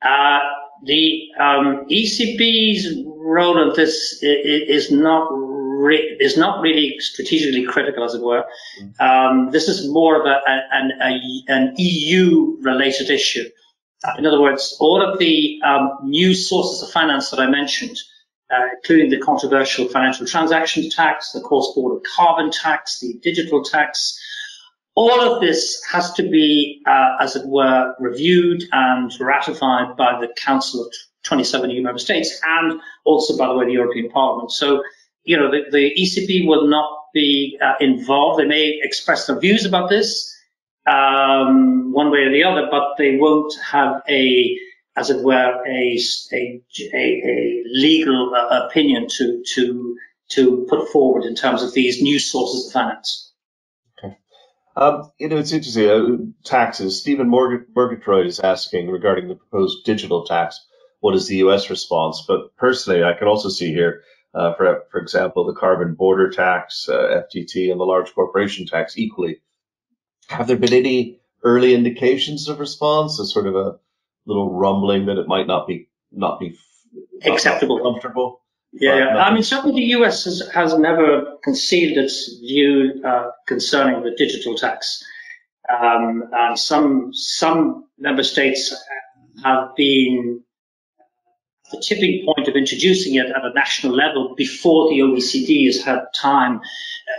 [0.00, 0.38] Uh,
[0.84, 8.14] the um, ECB's role in this is not re- is not really strategically critical, as
[8.14, 8.44] it were.
[8.80, 9.02] Mm-hmm.
[9.02, 13.48] Um, this is more of a, an, a, an EU related issue.
[14.16, 17.98] In other words, all of the um, new sources of finance that I mentioned
[18.50, 24.18] uh, including the controversial financial transaction tax, the cross-border carbon tax, the digital tax.
[24.94, 30.28] All of this has to be, uh, as it were, reviewed and ratified by the
[30.36, 30.92] Council of
[31.24, 34.50] 27 EU member states and also, by the way, the European Parliament.
[34.50, 34.82] So,
[35.24, 38.40] you know, the, the ECB will not be uh, involved.
[38.40, 40.34] They may express their views about this
[40.86, 44.58] um, one way or the other, but they won't have a,
[44.96, 45.98] as it were, a,
[46.32, 46.62] a,
[46.94, 49.96] a legal uh, opinion to, to,
[50.30, 53.29] to put forward in terms of these new sources of finance.
[54.76, 55.88] Um, you know, it's interesting.
[55.88, 57.00] Uh, taxes.
[57.00, 60.60] Stephen Murgatroyd is asking regarding the proposed digital tax
[61.00, 61.70] what is the U.S.
[61.70, 62.24] response?
[62.26, 64.02] But personally, I can also see here,
[64.34, 68.96] uh, for for example, the carbon border tax, uh, FTT, and the large corporation tax
[68.96, 69.40] equally.
[70.28, 73.18] Have there been any early indications of response?
[73.18, 73.78] A sort of a
[74.26, 76.56] little rumbling that it might not be not be
[77.24, 78.39] not acceptable, comfortable.
[78.72, 79.16] Yeah, yeah.
[79.16, 80.24] I mean, certainly the U.S.
[80.24, 85.02] has, has never concealed its view uh, concerning the digital tax.
[85.68, 88.74] Um, and some some member states
[89.44, 90.42] have been
[91.72, 96.00] the tipping point of introducing it at a national level before the OECD has had
[96.14, 96.60] time uh,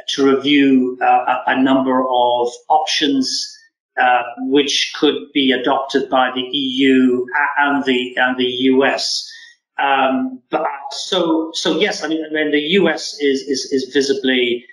[0.09, 3.57] to review uh, a, a, number of options
[4.01, 7.25] uh, which could be adopted by the EU
[7.59, 9.29] and the and the US.
[9.81, 14.65] Um, but so so yes, I mean, the US is is, is visibly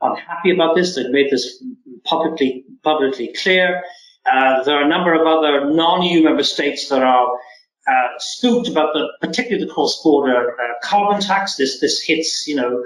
[0.00, 0.94] unhappy about this.
[0.94, 1.62] They've made this
[2.04, 3.82] publicly publicly clear.
[4.30, 7.28] Uh, there are a number of other non-EU member states that are
[7.86, 11.56] uh, spooked about the, particularly the cross-border uh, carbon tax.
[11.56, 12.84] This this hits, you know,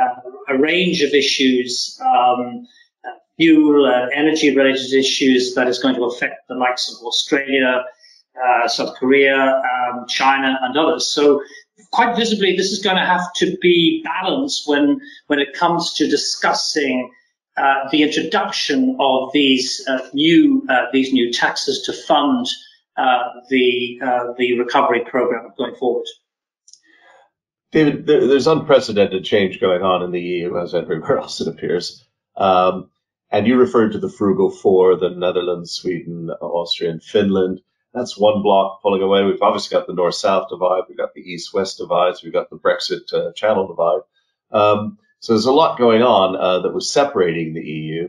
[0.00, 0.14] uh,
[0.48, 2.66] a range of issues, um,
[3.04, 7.84] uh, fuel and energy-related issues that is going to affect the likes of Australia,
[8.44, 11.06] uh, South Korea, um, China, and others.
[11.06, 11.42] So.
[11.92, 16.08] Quite visibly, this is going to have to be balanced when when it comes to
[16.08, 17.12] discussing
[17.56, 22.46] uh, the introduction of these new these new taxes to fund
[22.96, 26.06] uh, the uh, the recovery program going forward.
[27.72, 32.06] David, there's unprecedented change going on in the EU as everywhere else it appears.
[32.36, 32.90] Um,
[33.30, 37.60] and you referred to the frugal four, the Netherlands, Sweden, Austria, and Finland.
[37.96, 39.24] That's one block pulling away.
[39.24, 40.82] We've obviously got the north-south divide.
[40.86, 42.22] We've got the east-west divides.
[42.22, 44.00] We've got the Brexit uh, channel divide.
[44.52, 48.08] Um, so there's a lot going on uh, that was separating the EU.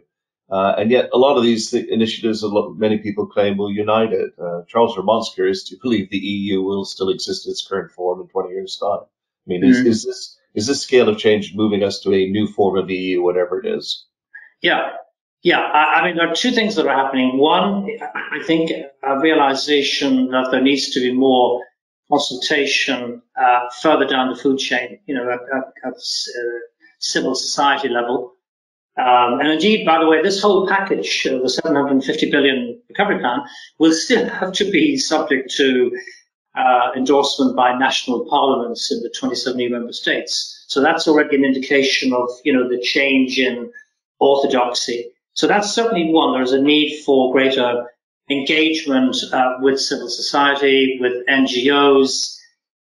[0.50, 4.12] Uh, and yet, a lot of these initiatives, a lot, many people claim will unite
[4.12, 4.32] it.
[4.38, 8.20] Uh, Charles Vermont's curious to believe the EU will still exist in its current form
[8.20, 9.00] in 20 years' time.
[9.02, 9.88] I mean, is, mm.
[9.88, 12.96] is this is this scale of change moving us to a new form of the
[12.96, 14.06] EU, whatever it is?
[14.62, 14.92] Yeah,
[15.44, 15.60] yeah.
[15.60, 17.38] I, I mean, there are two things that are happening.
[17.38, 18.72] One, I think
[19.04, 21.64] a realization that there needs to be more
[22.10, 25.00] consultation uh, further down the food chain.
[25.06, 26.60] You know, at, at, at uh,
[27.00, 28.34] civil society level.
[28.98, 33.42] Um, and indeed, by the way, this whole package, uh, the 750 billion recovery plan,
[33.78, 35.92] will still have to be subject to
[36.56, 40.66] uh, endorsement by national parliaments in the 27 EU member states.
[40.68, 43.72] So that's already an indication of, you know, the change in
[44.20, 45.12] orthodoxy.
[45.38, 46.34] So that's certainly one.
[46.34, 47.86] There's a need for greater
[48.28, 52.36] engagement uh, with civil society, with NGOs,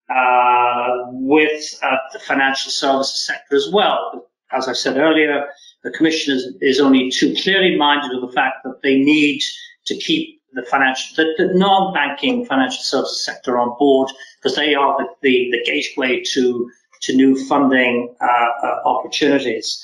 [0.09, 4.31] uh, with uh, the financial services sector as well.
[4.53, 5.49] As I said earlier,
[5.85, 9.43] the Commission is, is only too clearly minded of the fact that they need
[9.85, 14.97] to keep the financial, the, the non-banking financial services sector on board because they are
[14.97, 16.71] the, the, the, gateway to,
[17.03, 19.79] to new funding uh, uh, opportunities.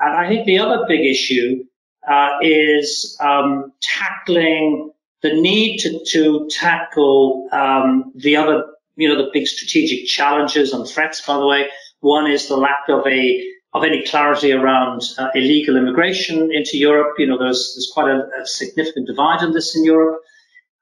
[0.00, 1.62] And I think the other big issue
[2.08, 4.90] uh, is um, tackling
[5.22, 8.64] the need to, to tackle um, the other,
[8.96, 11.68] you know, the big strategic challenges and threats, by the way.
[12.00, 17.14] One is the lack of a of any clarity around uh, illegal immigration into Europe.
[17.18, 20.20] You know, there's, there's quite a, a significant divide on this in Europe.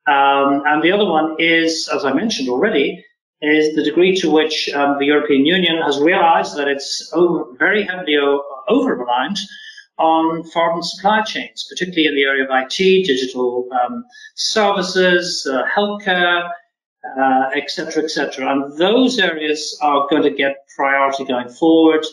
[0.06, 3.04] Um, and the other one is, as I mentioned already,
[3.42, 7.82] is the degree to which um, the European Union has realized that it's over, very
[7.82, 8.16] heavily
[8.68, 9.40] over reliant
[9.98, 16.48] on foreign supply chains, particularly in the area of IT, digital um, services, uh, healthcare,
[17.54, 18.46] etc., uh, etc.
[18.46, 22.04] Et and those areas are going to get priority going forward.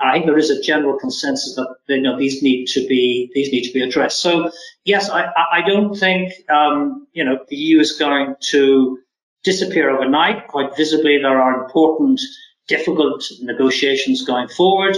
[0.00, 3.52] I think there is a general consensus that you know these need to be these
[3.52, 4.20] need to be addressed.
[4.20, 4.50] So
[4.84, 8.98] yes, I, I don't think um, you know the EU is going to
[9.44, 10.48] disappear overnight.
[10.48, 12.20] Quite visibly, there are important,
[12.66, 14.96] difficult negotiations going forward.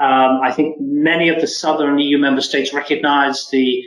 [0.00, 3.82] Um, I think many of the southern EU member states recognise the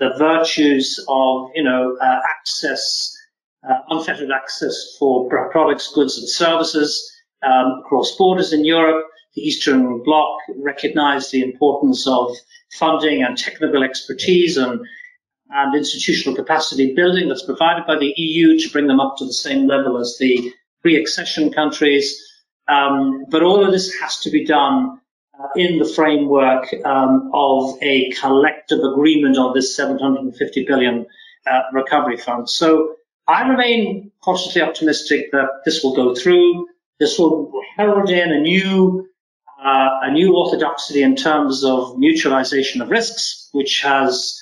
[0.00, 3.14] the virtues of you know uh, access,
[3.68, 7.10] uh, unfettered access for products, goods, and services
[7.42, 9.04] um, across borders in Europe
[9.38, 12.36] the Eastern Bloc recognized the importance of
[12.78, 14.80] funding and technical expertise and,
[15.50, 19.32] and institutional capacity building that's provided by the EU to bring them up to the
[19.32, 20.52] same level as the
[20.82, 22.20] pre-accession countries.
[22.68, 25.00] Um, but all of this has to be done
[25.56, 31.06] in the framework um, of a collective agreement on this 750 billion
[31.46, 32.48] uh, recovery fund.
[32.50, 36.66] So I remain cautiously optimistic that this will go through.
[36.98, 39.08] This will herald in a new
[39.62, 44.40] uh, a new orthodoxy in terms of mutualization of risks, which has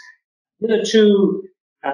[0.61, 1.43] hitherto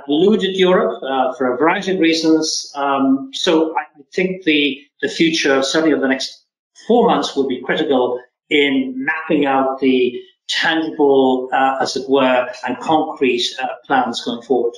[0.08, 2.72] eluded Europe uh, for a variety of reasons.
[2.74, 6.44] Um, so I think the the future, certainly over the next
[6.86, 8.20] four months, will be critical
[8.52, 10.12] in mapping out the
[10.48, 14.74] tangible, uh, as it were, and concrete uh, plans going forward.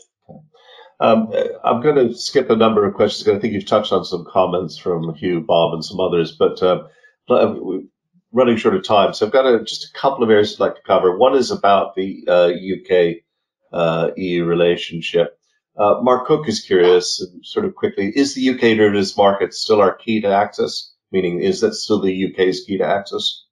[1.00, 1.32] Um,
[1.64, 3.24] I'm going to skip a number of questions.
[3.24, 6.62] Because I think you've touched on some comments from Hugh, Bob, and some others, but
[6.62, 6.84] uh,
[8.32, 9.12] running short of time.
[9.12, 11.18] So I've got a, just a couple of areas I'd like to cover.
[11.18, 13.16] One is about the uh, UK
[13.72, 15.36] uh, EU relationship.
[15.76, 19.96] Uh, Mark Cook is curious, sort of quickly, is the UK derivatives market still our
[19.96, 20.92] key to access?
[21.10, 23.43] Meaning, is that still the UK's key to access?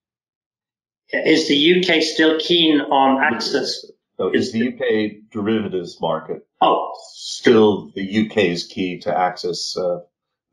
[1.12, 3.84] Is the UK still keen on access?
[4.16, 6.92] So is the UK derivatives market oh.
[7.14, 10.00] still the UK's key to access uh,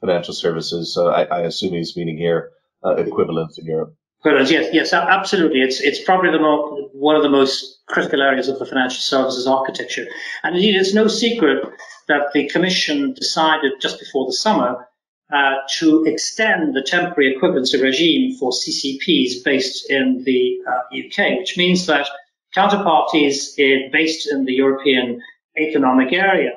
[0.01, 0.97] financial services?
[0.97, 2.51] Uh, I, I, assume he's meaning here
[2.83, 3.95] uh, equivalent in Europe.
[4.25, 5.61] Yes, yes, absolutely.
[5.61, 9.47] It's it's probably the mo- one of the most critical areas of the financial services
[9.47, 10.07] architecture.
[10.43, 11.63] And indeed, it's no secret
[12.09, 14.88] that the Commission decided just before the summer
[15.31, 21.57] uh, to extend the temporary equivalency regime for CCPs based in the uh, UK, which
[21.57, 22.07] means that
[22.55, 25.21] counterparties in, based in the European
[25.57, 26.51] Economic Area,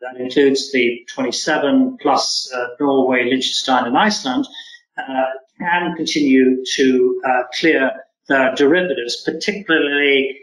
[0.00, 4.46] that includes the 27 plus uh, Norway, Liechtenstein, and Iceland,
[4.98, 5.24] uh,
[5.58, 7.90] can continue to uh, clear
[8.28, 10.40] their derivatives, particularly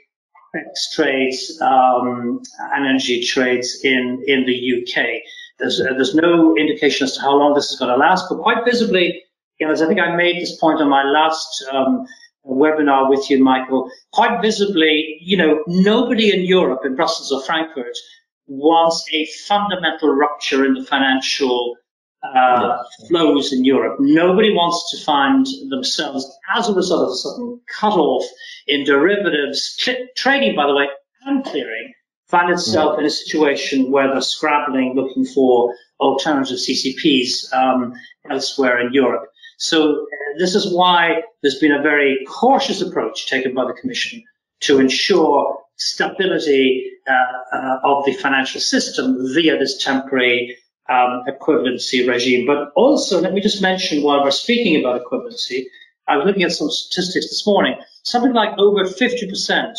[0.94, 2.42] trades um,
[2.76, 5.22] energy trades in, in the UK.
[5.60, 8.39] There's, uh, there's no indication as to how long this is going to last, but
[8.39, 9.24] quite visibly,
[9.60, 12.05] you know, as I think I made this point on my last um,
[12.45, 17.97] webinar with you, Michael, quite visibly, you know, nobody in Europe, in Brussels or Frankfurt,
[18.45, 21.76] wants a fundamental rupture in the financial
[22.24, 22.78] uh,
[23.08, 23.97] flows in Europe.
[23.99, 28.26] Nobody wants to find themselves, as a result of a sudden cut-off
[28.68, 29.76] in derivatives,
[30.16, 30.88] trading, by the way,
[31.26, 31.93] and clearing,
[32.28, 33.02] find itself yeah.
[33.02, 37.94] in a situation where they're scrabbling, looking for alternative CCPs um,
[38.30, 39.30] elsewhere in Europe.
[39.58, 40.06] So uh,
[40.38, 44.24] this is why there's been a very cautious approach taken by the Commission
[44.62, 50.58] to ensure stability uh, uh, of the financial system via this temporary
[50.90, 52.46] um, equivalency regime.
[52.46, 55.66] But also, let me just mention while we're speaking about equivalency,
[56.08, 57.76] I was looking at some statistics this morning.
[58.04, 59.74] Something like over 50%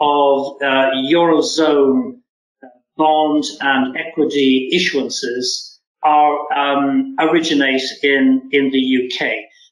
[0.00, 2.18] of uh, Eurozone
[2.62, 9.28] uh, bond and equity issuances are um, originate in in the UK.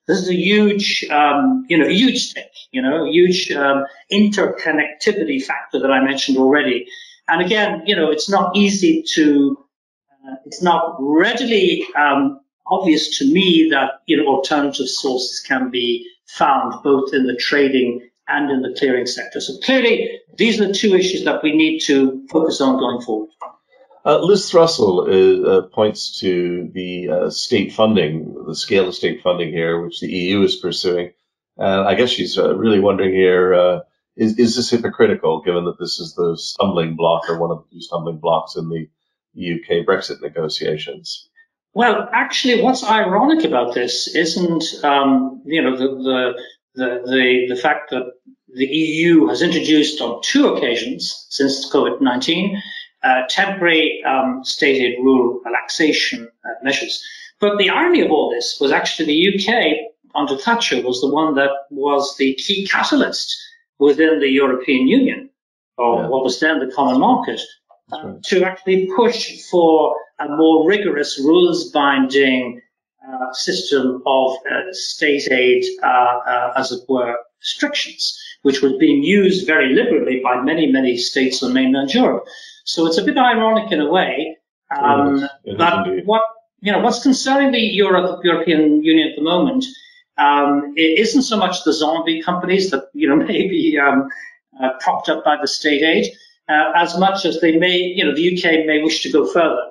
[0.06, 5.80] This is a huge, um, you know, huge thing, you know, huge um, interconnectivity factor
[5.80, 6.86] that I mentioned already.
[7.26, 9.56] And again, you know, it's not easy to
[10.26, 16.06] uh, it's not readily um, obvious to me that you know alternative sources can be
[16.26, 19.40] found both in the trading and in the clearing sector.
[19.40, 23.30] So clearly, these are the two issues that we need to focus on going forward.
[24.06, 29.22] Uh, Liz Thrussell uh, uh points to the uh, state funding, the scale of state
[29.22, 31.12] funding here, which the EU is pursuing.
[31.56, 33.82] And I guess she's uh, really wondering here:
[34.16, 37.80] is is this hypocritical, given that this is the stumbling block or one of the
[37.80, 38.88] stumbling blocks in the
[39.36, 41.28] UK Brexit negotiations?
[41.74, 46.42] Well, actually, what's ironic about this isn't, um, you know, the, the,
[46.74, 48.04] the, the, the fact that
[48.54, 52.60] the EU has introduced on two occasions since COVID-19
[53.02, 57.04] uh, temporary um, state aid rule relaxation uh, measures.
[57.40, 61.34] But the irony of all this was actually the UK under Thatcher was the one
[61.34, 63.36] that was the key catalyst
[63.78, 65.28] within the European Union,
[65.76, 66.08] or yeah.
[66.08, 67.40] what was then the common market,
[67.92, 68.22] right.
[68.22, 72.60] to actually push for a more rigorous rules binding
[73.06, 79.02] uh, system of uh, state aid, uh, uh, as it were, restrictions, which was being
[79.02, 82.24] used very liberally by many, many states on mainland Europe.
[82.64, 84.36] So it's a bit ironic in a way.
[84.74, 85.28] Um.
[85.44, 86.22] It but what
[86.60, 89.66] you know, what's concerning the Europe, European Union at the moment
[90.16, 94.08] um, it isn't so much the zombie companies that you know may be um,
[94.62, 96.12] uh, propped up by the state aid,
[96.48, 99.70] uh, as much as they may, you know, the UK may wish to go further.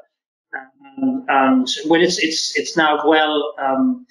[1.35, 4.05] And when it's it's it's now well, um,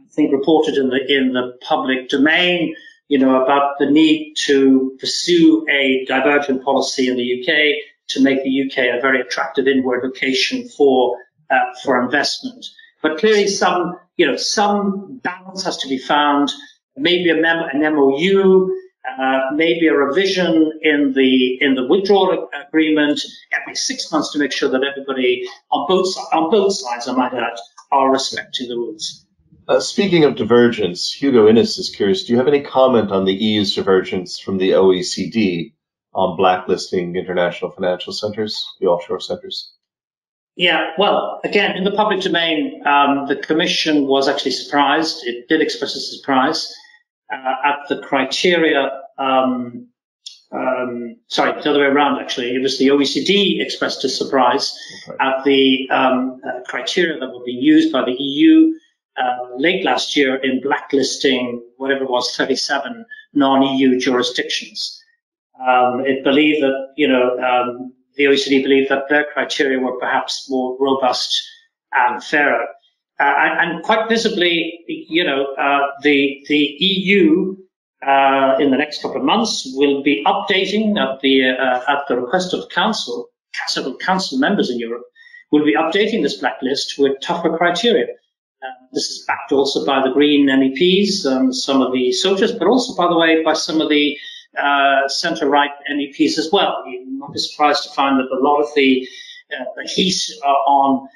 [0.00, 2.74] I think, reported in the in the public domain
[3.08, 8.42] you know, about the need to pursue a divergent policy in the UK to make
[8.42, 11.16] the UK a very attractive inward location for
[11.50, 12.66] uh, for investment.
[13.02, 16.50] But clearly, some you know some balance has to be found.
[16.96, 18.74] Maybe a mem- an MOU,
[19.18, 23.20] uh, maybe a revision in the in the withdrawal agreement
[23.60, 27.32] every six months to make sure that everybody on both on both sides, I might
[27.32, 27.56] add,
[27.92, 29.24] are respecting the rules.
[29.68, 32.24] Uh, speaking of divergence, Hugo Innes is curious.
[32.24, 35.72] Do you have any comment on the EU's divergence from the OECD
[36.14, 39.72] on blacklisting international financial centers, the offshore centers?
[40.54, 45.26] Yeah, well, again, in the public domain, um, the Commission was actually surprised.
[45.26, 46.72] It did express its surprise
[47.32, 49.02] uh, at the criteria.
[49.18, 49.88] Um,
[50.52, 52.54] um, sorry, the other way around, actually.
[52.54, 54.76] It was the OECD expressed its surprise
[55.08, 55.16] okay.
[55.20, 58.72] at the um, uh, criteria that were being used by the EU
[59.16, 63.04] uh, late last year in blacklisting whatever it was 37
[63.34, 65.02] non-EU jurisdictions.
[65.60, 70.46] Um, it believed that you know um, the OECD believed that their criteria were perhaps
[70.50, 71.42] more robust
[71.92, 72.66] and fairer.
[73.18, 77.56] Uh, and, and, quite visibly, you know, uh, the the EU
[78.06, 82.20] uh, in the next couple of months will be updating at the uh, at the
[82.20, 83.30] request of Council,
[83.68, 85.04] several Council members in Europe
[85.50, 88.04] will be updating this blacklist with tougher criteria.
[88.04, 92.68] Uh, this is backed also by the Green MEPs, um, some of the socialists, but
[92.68, 94.16] also, by the way, by some of the
[94.60, 96.82] uh, centre-right MEPs as well.
[96.86, 99.06] You might be surprised to find that a lot of the,
[99.52, 101.08] uh, the heat on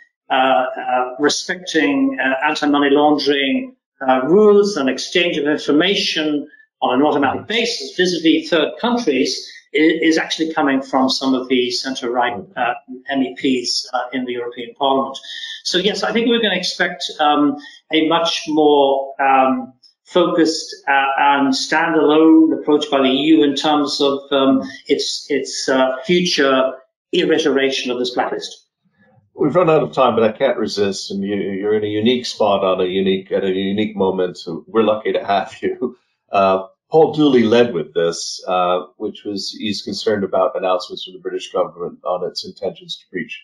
[1.18, 3.76] respecting anti-money laundering
[4.24, 6.49] rules and exchange of information
[6.83, 12.43] on an automatic basis vis-a-vis third countries is actually coming from some of the centre-right
[12.57, 12.74] uh,
[13.12, 15.16] MEPs uh, in the European Parliament.
[15.64, 17.57] So yes, I think we're going to expect um,
[17.93, 19.74] a much more um,
[20.07, 25.97] focused uh, and standalone approach by the EU in terms of um, its its uh,
[26.05, 26.72] future
[27.12, 28.66] iteration of this blacklist.
[29.35, 32.26] We've run out of time, but I can't resist, and you, are in a unique
[32.26, 34.37] spot on a unique at a unique moment.
[34.37, 35.97] So we're lucky to have you.
[36.33, 41.20] Uh, Paul Dooley led with this, uh, which was he's concerned about announcements from the
[41.20, 43.43] British government on its intentions to breach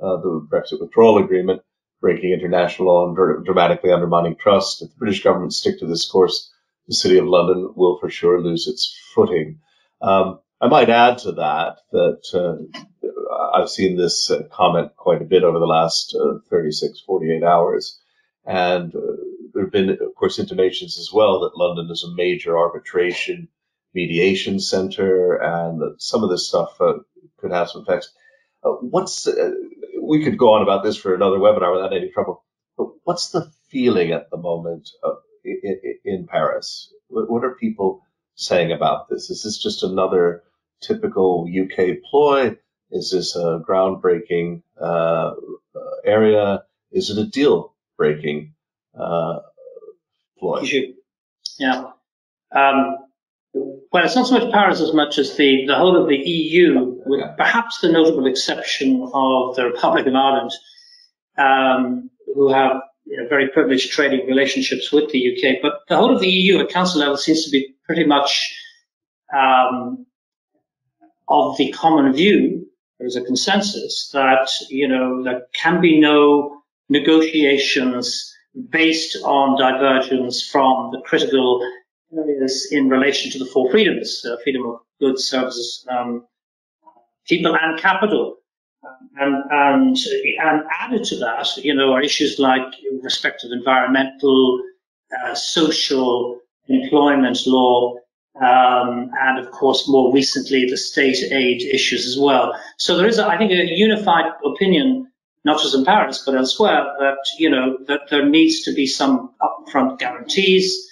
[0.00, 1.62] uh, the Brexit withdrawal agreement,
[2.00, 4.82] breaking international law and dramatically undermining trust.
[4.82, 6.52] If the British government stick to this course,
[6.86, 9.58] the City of London will for sure lose its footing.
[10.00, 12.78] Um, I might add to that that uh,
[13.54, 17.98] I've seen this uh, comment quite a bit over the last uh, 36, 48 hours.
[18.44, 19.00] And uh,
[19.54, 23.48] there have been, of course, intimations as well that London is a major arbitration
[23.94, 26.94] mediation center, and that some of this stuff uh,
[27.38, 28.12] could have some effects.
[28.64, 29.28] Uh, what's
[30.02, 32.44] we could go on about this for another webinar without any trouble.
[32.76, 34.90] But what's the feeling at the moment
[35.44, 36.92] in, in, Paris?
[37.08, 38.02] What, are people
[38.34, 39.30] saying about this?
[39.30, 40.42] Is this just another
[40.80, 42.56] typical UK ploy?
[42.90, 45.32] Is this a groundbreaking uh,
[46.04, 46.64] area?
[46.90, 48.54] Is it a deal breaking
[48.98, 49.40] uh,
[50.62, 50.94] Issue.
[51.58, 51.90] Yeah.
[52.54, 52.96] Um,
[53.52, 57.02] well, it's not so much Paris as much as the, the whole of the EU,
[57.06, 60.52] with perhaps the notable exception of the Republic of Ireland,
[61.36, 65.56] um, who have you know, very privileged trading relationships with the UK.
[65.60, 68.56] But the whole of the EU at council level seems to be pretty much
[69.36, 70.06] um,
[71.28, 72.66] of the common view.
[72.98, 78.34] There's a consensus that you know there can be no negotiations
[78.70, 81.60] based on divergence from the critical
[82.16, 86.26] areas in relation to the four freedoms, uh, freedom of goods, services, um,
[87.26, 88.36] people and capital.
[89.16, 89.96] And, and,
[90.40, 92.62] and added to that, you know, are issues like
[93.02, 94.62] respect of environmental,
[95.24, 97.96] uh, social, employment law,
[98.40, 102.58] um, and of course, more recently, the state aid issues as well.
[102.76, 105.08] So there is, a, I think, a unified opinion
[105.44, 109.32] not just in Paris but elsewhere, that you know that there needs to be some
[109.40, 110.86] upfront guarantees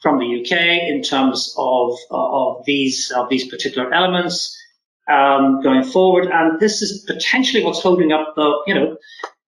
[0.00, 0.52] from the UK
[0.92, 4.56] in terms of of these of these particular elements
[5.10, 8.96] um, going forward, and this is potentially what's holding up the you know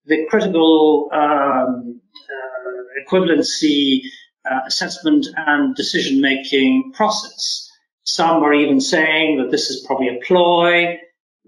[0.07, 2.01] the critical um,
[2.35, 4.01] uh, equivalency
[4.49, 7.69] uh, assessment and decision making process.
[8.05, 10.99] Some are even saying that this is probably a ploy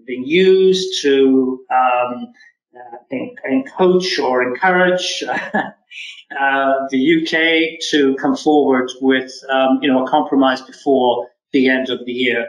[0.05, 2.33] being used to um,
[2.75, 3.17] uh,
[3.47, 5.23] encourage or encourage
[5.53, 11.89] uh, the UK to come forward with, um, you know, a compromise before the end
[11.89, 12.47] of the year.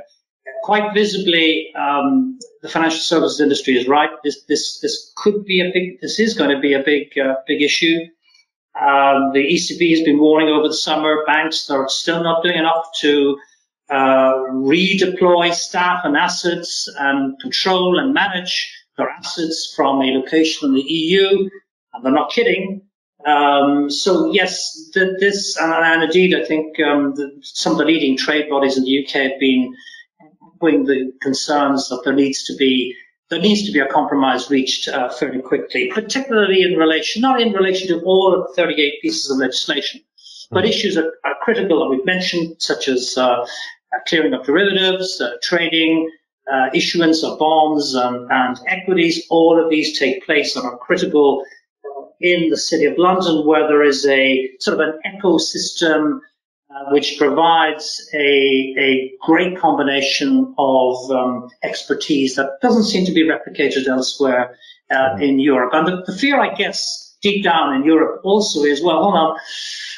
[0.62, 4.10] Quite visibly, um, the financial services industry is right.
[4.24, 7.34] This, this, this could be a big, this is going to be a big, uh,
[7.46, 7.98] big issue.
[8.80, 12.88] Um, the ECB has been warning over the summer banks are still not doing enough
[13.00, 13.38] to
[13.88, 20.74] uh, redeploy staff and assets and control and manage their assets from a location in
[20.74, 21.48] the EU.
[21.92, 22.82] And they're not kidding.
[23.24, 28.16] Um, so yes, this and, and, indeed, I think um, the, some of the leading
[28.16, 29.74] trade bodies in the UK have been
[30.56, 32.94] echoing the concerns that there needs to be
[33.30, 37.52] there needs to be a compromise reached uh, fairly quickly, particularly in relation not in
[37.52, 40.00] relation to all of the 38 pieces of legislation,
[40.50, 40.68] but mm-hmm.
[40.68, 43.44] issues are, are, critical that we've mentioned, such as uh,
[44.06, 46.10] clearing of derivatives, uh, trading,
[46.52, 49.26] uh, issuance of bonds and, and equities.
[49.30, 51.44] All of these take place and are critical
[52.20, 56.20] in the City of London, where there is a sort of an ecosystem
[56.74, 63.22] uh, which provides a, a great combination of um, expertise that doesn't seem to be
[63.22, 64.56] replicated elsewhere
[64.90, 65.22] uh, mm-hmm.
[65.22, 65.70] in Europe.
[65.72, 69.36] And the, the, fear, I guess, deep down in Europe also is, well, hold on,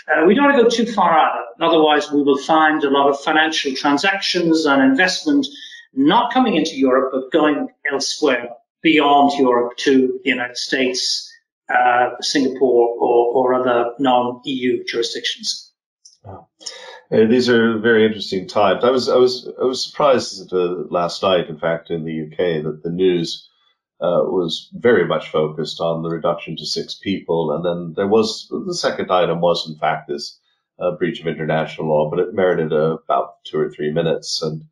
[0.08, 1.46] uh, we don't want to go too far out.
[1.62, 5.46] Otherwise, we will find a lot of financial transactions and investment
[5.94, 8.50] not coming into Europe, but going elsewhere
[8.82, 11.32] beyond Europe to the United States,
[11.74, 15.72] uh, Singapore or, or other non-EU jurisdictions.
[16.26, 16.38] Uh,
[17.10, 18.84] these are very interesting times.
[18.84, 22.64] I was I was I was surprised uh, last night, in fact, in the UK,
[22.64, 23.48] that the news
[24.00, 28.48] uh, was very much focused on the reduction to six people, and then there was
[28.66, 30.38] the second item was in fact this
[30.78, 34.42] uh, breach of international law, but it merited uh, about two or three minutes.
[34.42, 34.64] And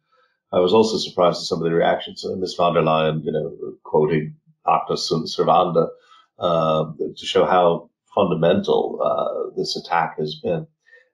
[0.52, 2.24] I was also surprised at some of the reactions.
[2.24, 2.54] Ms.
[2.54, 4.36] von der Leyen, you know, quoting
[4.66, 5.88] Pacta sunt servanda
[6.38, 6.84] uh,
[7.16, 10.66] to show how fundamental uh, this attack has been.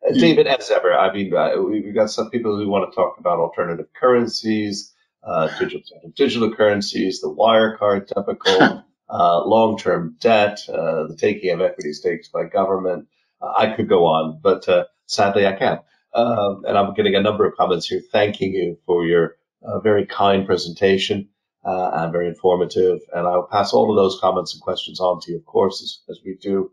[0.06, 3.18] Uh, David, as ever, I mean, uh, we've got some people who want to talk
[3.18, 11.16] about alternative currencies, uh, digital, digital currencies, the Wirecard typical, uh, long-term debt, uh, the
[11.18, 13.08] taking of equity stakes by government.
[13.42, 14.66] I could go on, but
[15.06, 15.80] sadly I can't.
[16.14, 19.36] Um, and I'm getting a number of comments here thanking you for your
[19.82, 21.28] very kind presentation
[21.64, 23.00] uh, and very informative.
[23.12, 26.00] And I'll pass all of those comments and questions on to you, of course, as,
[26.10, 26.70] as we do.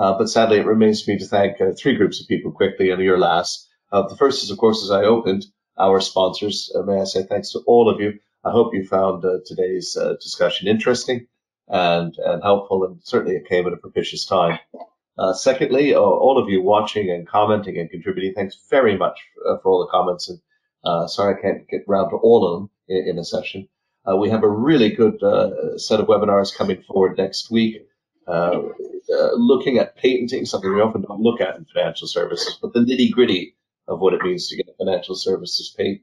[0.00, 2.90] Uh, but sadly, it remains for me to thank uh, three groups of people quickly,
[2.90, 3.68] and your last.
[3.92, 5.44] Uh, the first is, of course, as I opened,
[5.78, 6.72] our sponsors.
[6.74, 8.18] Uh, may I say thanks to all of you.
[8.42, 11.26] I hope you found uh, today's discussion interesting
[11.68, 14.58] and, and helpful, and certainly it came at a propitious time.
[15.34, 19.90] secondly, all of you watching and commenting and contributing, thanks very much for all the
[19.90, 20.30] comments.
[20.30, 23.68] And sorry I can't get around to all of them in, in a session.
[24.08, 27.86] Uh, we have a really good uh, set of webinars coming forward next week,
[28.26, 28.60] uh,
[29.12, 32.80] uh, looking at patenting, something we often don't look at in financial services, but the
[32.80, 33.56] nitty gritty
[33.88, 36.02] of what it means to get financial services patent.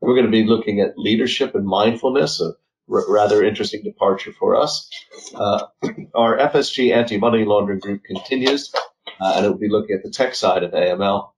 [0.00, 2.52] We're going to be looking at leadership and mindfulness, a
[2.90, 4.90] r- rather interesting departure for us.
[5.34, 5.66] Uh,
[6.14, 8.72] our FSG anti-money laundering group continues,
[9.20, 11.30] uh, and it will be looking at the tech side of AML.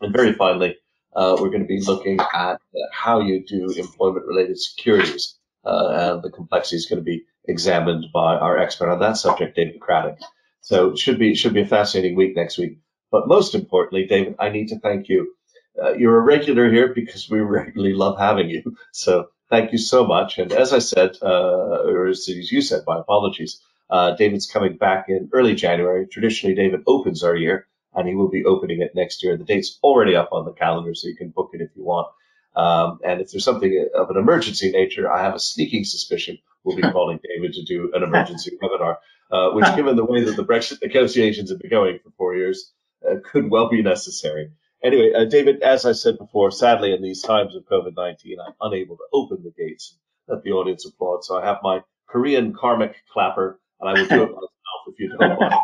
[0.00, 0.76] And very finally,
[1.14, 2.60] uh, we're going to be looking at
[2.92, 8.06] how you do employment related securities uh, and the complexity is going to be examined
[8.12, 10.18] by our expert on that subject, David Craddock.
[10.64, 12.78] So it should be should be a fascinating week next week.
[13.10, 15.34] But most importantly, David, I need to thank you.
[15.80, 18.76] Uh, you're a regular here because we regularly love having you.
[18.92, 20.38] So thank you so much.
[20.38, 23.60] And as I said, uh, or as you said, my apologies.
[23.90, 26.06] Uh, David's coming back in early January.
[26.06, 29.36] Traditionally, David opens our year, and he will be opening it next year.
[29.36, 32.08] The date's already up on the calendar, so you can book it if you want.
[32.56, 36.76] Um, and if there's something of an emergency nature, I have a sneaking suspicion we'll
[36.76, 38.96] be calling David to do an emergency webinar,
[39.30, 42.72] uh, which, given the way that the Brexit negotiations have been going for four years,
[43.08, 44.50] uh, could well be necessary.
[44.82, 48.54] Anyway, uh, David, as I said before, sadly, in these times of COVID 19, I'm
[48.60, 49.96] unable to open the gates
[50.28, 51.24] and let the audience applaud.
[51.24, 54.50] So I have my Korean karmic clapper, and I will do it myself
[54.88, 55.54] if you don't mind.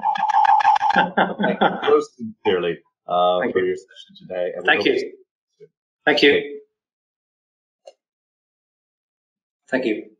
[0.94, 3.66] Thank you most sincerely uh, for you.
[3.66, 4.52] your session today.
[4.56, 5.12] And Thank you.
[6.04, 6.60] Thank you.
[9.68, 10.10] Thank you.